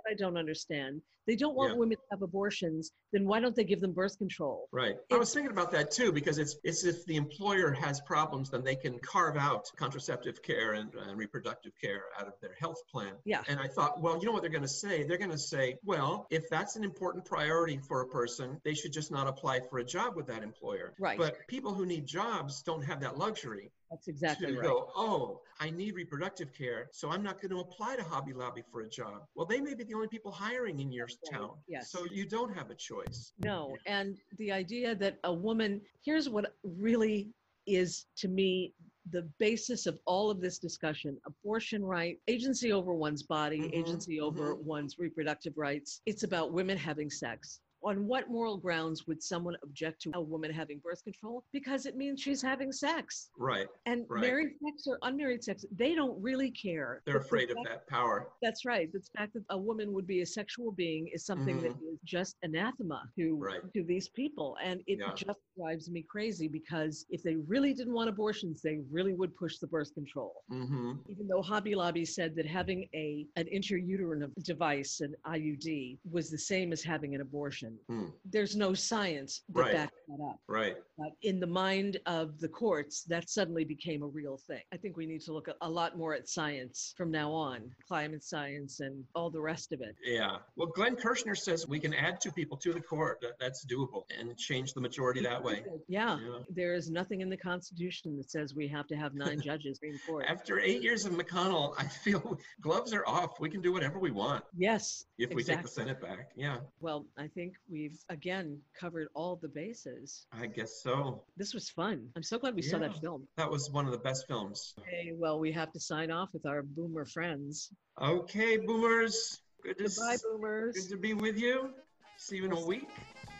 women's 0.05 0.21
I 0.21 0.23
don't 0.23 0.37
understand. 0.37 1.01
They 1.27 1.35
don't 1.35 1.55
want 1.55 1.73
Yeah. 1.73 1.77
women 1.77 1.97
to 1.97 2.03
have 2.09 2.23
abortions, 2.23 2.91
then 3.13 3.25
why 3.27 3.39
don't 3.39 3.55
they 3.55 3.63
give 3.63 3.79
them 3.79 3.93
birth 3.93 4.17
control? 4.17 4.67
Right. 4.71 4.97
I 5.11 5.17
was 5.17 5.31
thinking 5.31 5.51
about 5.51 5.71
that 5.71 5.91
too 5.91 6.11
because 6.11 6.39
it's 6.39 6.55
it's 6.63 6.83
if 6.83 7.05
the 7.05 7.15
employer 7.15 7.71
has 7.71 8.01
problems, 8.01 8.49
then 8.49 8.63
they 8.63 8.75
can 8.75 8.97
carve 8.99 9.37
out 9.37 9.69
contraceptive 9.75 10.41
care 10.41 10.73
and, 10.73 10.93
and 10.95 11.17
reproductive 11.17 11.73
care 11.79 12.05
out 12.19 12.27
of 12.27 12.33
their 12.41 12.55
health 12.59 12.81
plan. 12.91 13.13
Yeah. 13.23 13.43
And 13.47 13.59
I 13.59 13.67
thought, 13.67 14.01
well, 14.01 14.17
you 14.17 14.25
know 14.25 14.31
what 14.31 14.41
they're 14.41 14.49
going 14.49 14.63
to 14.63 14.67
say? 14.67 15.03
They're 15.03 15.19
going 15.19 15.29
to 15.31 15.37
say, 15.37 15.77
well, 15.83 16.25
if 16.31 16.49
that's 16.49 16.75
an 16.75 16.83
important 16.83 17.23
priority 17.23 17.77
for 17.77 18.01
a 18.01 18.07
person, 18.07 18.59
they 18.63 18.73
should 18.73 18.91
just 18.91 19.11
not 19.11 19.27
apply 19.27 19.59
for 19.69 19.77
a 19.77 19.83
job 19.83 20.15
with 20.15 20.25
that 20.27 20.41
employer. 20.41 20.95
Right. 20.99 21.17
But 21.19 21.47
people 21.47 21.73
who 21.73 21.85
need 21.85 22.07
jobs 22.07 22.63
don't 22.63 22.83
have 22.83 22.99
that 23.01 23.17
luxury 23.17 23.71
That's 23.91 24.07
exactly 24.07 24.47
to 24.47 24.53
right. 24.53 24.63
go, 24.63 24.89
oh, 24.95 25.41
I 25.59 25.69
need 25.69 25.95
reproductive 25.95 26.53
care, 26.53 26.87
so 26.93 27.09
I'm 27.09 27.21
not 27.21 27.41
going 27.41 27.51
to 27.51 27.59
apply 27.59 27.97
to 27.97 28.03
Hobby 28.03 28.31
Lobby 28.31 28.63
for 28.71 28.81
a 28.81 28.89
job. 28.89 29.23
Well, 29.35 29.45
they 29.45 29.59
may 29.59 29.73
be 29.73 29.83
the 29.83 29.93
only 29.93 30.07
people 30.07 30.31
hiring 30.31 30.79
in 30.79 30.91
your 30.93 31.07
Right. 31.07 31.31
town. 31.33 31.49
Yes. 31.67 31.91
So 31.91 32.05
you 32.05 32.25
don't 32.25 32.53
have 32.55 32.71
a 32.71 32.75
choice. 32.75 33.33
No, 33.39 33.77
and 33.85 34.17
the 34.37 34.49
idea 34.51 34.95
that 34.95 35.19
a 35.25 35.33
woman, 35.33 35.81
here's 36.05 36.29
what 36.29 36.55
really 36.63 37.33
is 37.67 38.07
to 38.17 38.27
me 38.29 38.73
the 39.11 39.23
basis 39.39 39.87
of 39.87 39.99
all 40.05 40.29
of 40.29 40.39
this 40.41 40.57
discussion 40.57 41.19
abortion 41.25 41.83
right, 41.83 42.17
agency 42.27 42.71
over 42.71 42.93
one's 42.93 43.23
body, 43.23 43.59
Mhm, 43.59 43.73
agency 43.73 44.21
over 44.21 44.55
mhm. 44.55 44.63
one's 44.63 44.97
reproductive 44.99 45.57
rights. 45.57 46.01
It's 46.05 46.23
about 46.23 46.53
women 46.53 46.77
having 46.77 47.09
sex. 47.09 47.59
On 47.83 48.05
what 48.05 48.29
moral 48.29 48.57
grounds 48.57 49.07
would 49.07 49.23
someone 49.23 49.55
object 49.63 50.01
to 50.03 50.11
a 50.13 50.21
woman 50.21 50.51
having 50.51 50.79
birth 50.83 51.03
control? 51.03 51.43
Because 51.51 51.85
it 51.87 51.95
means 51.95 52.21
she's 52.21 52.41
having 52.41 52.71
sex. 52.71 53.31
Right. 53.37 53.67
And 53.87 54.05
Right. 54.07 54.21
married 54.21 54.53
sex 54.63 54.85
or 54.87 54.99
unmarried 55.01 55.43
sex, 55.43 55.65
they 55.71 55.95
don't 55.95 56.21
really 56.21 56.51
care. 56.51 57.01
They're 57.05 57.15
But 57.15 57.21
the 57.21 57.25
afraid 57.25 57.49
of 57.51 57.57
that 57.65 57.87
power. 57.87 58.27
That's 58.41 58.65
right. 58.65 58.91
The 58.91 59.01
fact 59.17 59.33
that 59.33 59.43
a 59.49 59.57
woman 59.57 59.93
would 59.93 60.05
be 60.05 60.21
a 60.21 60.25
sexual 60.25 60.71
being 60.71 61.07
is 61.07 61.25
something 61.25 61.59
that 61.63 61.71
is 61.71 61.99
just 62.03 62.35
anathema 62.43 63.09
to 63.17 63.21
Mm-hmm. 63.31 63.43
Right. 63.43 63.73
to 63.73 63.83
these 63.83 64.09
people, 64.09 64.57
and 64.63 64.81
it 64.85 64.99
Yeah. 64.99 65.13
just 65.15 65.39
drives 65.57 65.89
me 65.89 66.03
crazy 66.03 66.47
because 66.47 67.05
if 67.09 67.23
they 67.23 67.35
really 67.35 67.73
didn't 67.73 67.93
want 67.93 68.09
abortions, 68.09 68.61
they 68.61 68.79
really 68.91 69.13
would 69.13 69.35
push 69.35 69.57
the 69.57 69.67
birth 69.67 69.93
control. 69.93 70.43
hmm 70.49 70.93
Even 71.07 71.27
though 71.27 71.41
Hobby 71.41 71.73
Lobby 71.75 72.05
said 72.05 72.35
that 72.35 72.45
having 72.45 72.87
a 72.93 73.25
an 73.35 73.47
intrauterine 73.47 74.31
device, 74.43 74.99
an 75.01 75.15
IUD, 75.25 75.97
was 76.09 76.29
the 76.29 76.37
same 76.37 76.71
as 76.73 76.83
having 76.83 77.15
an 77.15 77.21
abortion, 77.21 77.70
Hmm. 77.87 78.07
there's 78.25 78.55
no 78.55 78.73
science 78.73 79.41
that 79.49 79.59
Right. 79.61 79.73
backs 79.73 79.93
that 80.07 80.23
up. 80.23 80.39
Right. 80.47 80.77
But 80.97 81.11
in 81.23 81.39
the 81.39 81.47
mind 81.47 81.99
of 82.05 82.39
the 82.39 82.47
courts, 82.47 83.03
that 83.05 83.29
suddenly 83.29 83.63
became 83.65 84.03
a 84.03 84.07
real 84.07 84.37
thing. 84.37 84.61
I 84.73 84.77
think 84.77 84.97
we 84.97 85.05
need 85.05 85.21
to 85.21 85.33
look 85.33 85.47
a, 85.61 85.69
lot 85.69 85.97
more 85.97 86.13
at 86.13 86.27
science 86.27 86.93
from 86.97 87.11
now 87.11 87.31
on, 87.31 87.73
climate 87.87 88.23
science 88.23 88.81
and 88.81 89.03
all 89.15 89.29
the 89.29 89.39
rest 89.41 89.71
of 89.71 89.81
it. 89.81 89.95
Yeah. 90.03 90.37
Well, 90.55 90.67
Glenn 90.67 90.95
Kirschner 90.95 91.35
says 91.35 91.67
we 91.67 91.79
can 91.79 91.93
add 91.93 92.19
two 92.21 92.31
people 92.31 92.57
to 92.57 92.73
the 92.73 92.81
court. 92.81 93.19
That, 93.21 93.39
that's 93.39 93.65
doable 93.65 94.03
and 94.17 94.37
change 94.37 94.73
the 94.73 94.81
majority 94.81 95.21
that 95.21 95.41
way. 95.43 95.63
Yeah, 95.87 96.19
Yeah. 96.19 96.39
there 96.49 96.73
is 96.73 96.89
nothing 96.89 97.21
in 97.21 97.29
the 97.29 97.37
Constitution 97.37 98.17
that 98.17 98.29
says 98.29 98.53
we 98.53 98.67
have 98.67 98.87
to 98.87 98.95
have 98.95 99.13
nine 99.13 99.39
judges 99.45 99.77
Supreme 99.77 99.99
Court. 100.07 100.25
After 100.27 100.59
eight 100.59 100.81
years 100.83 101.05
of 101.05 101.13
McConnell, 101.13 101.73
I 101.77 101.85
feel 101.85 102.37
gloves 102.61 102.93
are 102.93 103.05
off. 103.07 103.39
We 103.39 103.49
can 103.49 103.61
do 103.61 103.71
whatever 103.71 103.97
we 103.99 104.11
want 104.11 104.43
Yes, 104.57 105.05
if 105.17 105.33
we 105.33 105.43
take 105.43 105.61
the 105.61 105.67
Senate 105.67 106.01
back. 106.01 106.31
Yeah, 106.35 106.57
well, 106.79 107.05
I 107.17 107.27
think 107.27 107.53
we've 107.69 107.97
again 108.09 108.59
covered 108.79 109.07
all 109.13 109.37
the 109.41 109.47
bases. 109.47 110.25
I 110.31 110.47
guess 110.47 110.81
so. 110.83 111.23
This 111.37 111.53
was 111.53 111.69
fun. 111.69 112.07
I'm 112.15 112.23
so 112.23 112.37
glad 112.39 112.55
we 112.55 112.61
saw 112.61 112.79
that 112.79 112.97
film. 113.01 113.27
That 113.37 113.49
was 113.49 113.69
one 113.71 113.85
of 113.85 113.91
the 113.91 113.99
best 113.99 114.25
films. 114.27 114.73
Okay, 114.79 115.11
well, 115.17 115.39
we 115.39 115.51
have 115.51 115.71
to 115.73 115.79
sign 115.79 116.11
off 116.11 116.29
with 116.33 116.45
our 116.45 116.63
boomer 116.63 117.05
friends. 117.05 117.69
Okay, 118.01 118.57
boomers. 118.57 119.41
Good 119.63 119.77
to, 119.77 119.83
Goodbye, 119.83 120.13
s- 120.13 120.23
boomers. 120.23 120.75
good 120.75 120.89
to 120.95 120.97
be 120.97 121.13
with 121.13 121.37
you. 121.37 121.71
See 122.17 122.37
you 122.37 122.45
in 122.45 122.51
a 122.51 122.65
week. 122.65 122.87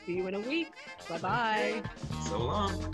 See 0.05 0.13
you 0.17 0.27
in 0.27 0.36
a 0.36 0.39
week. 0.39 0.71
Bye 1.10 1.17
bye. 1.19 1.84
So 2.27 2.38
long. 2.39 2.93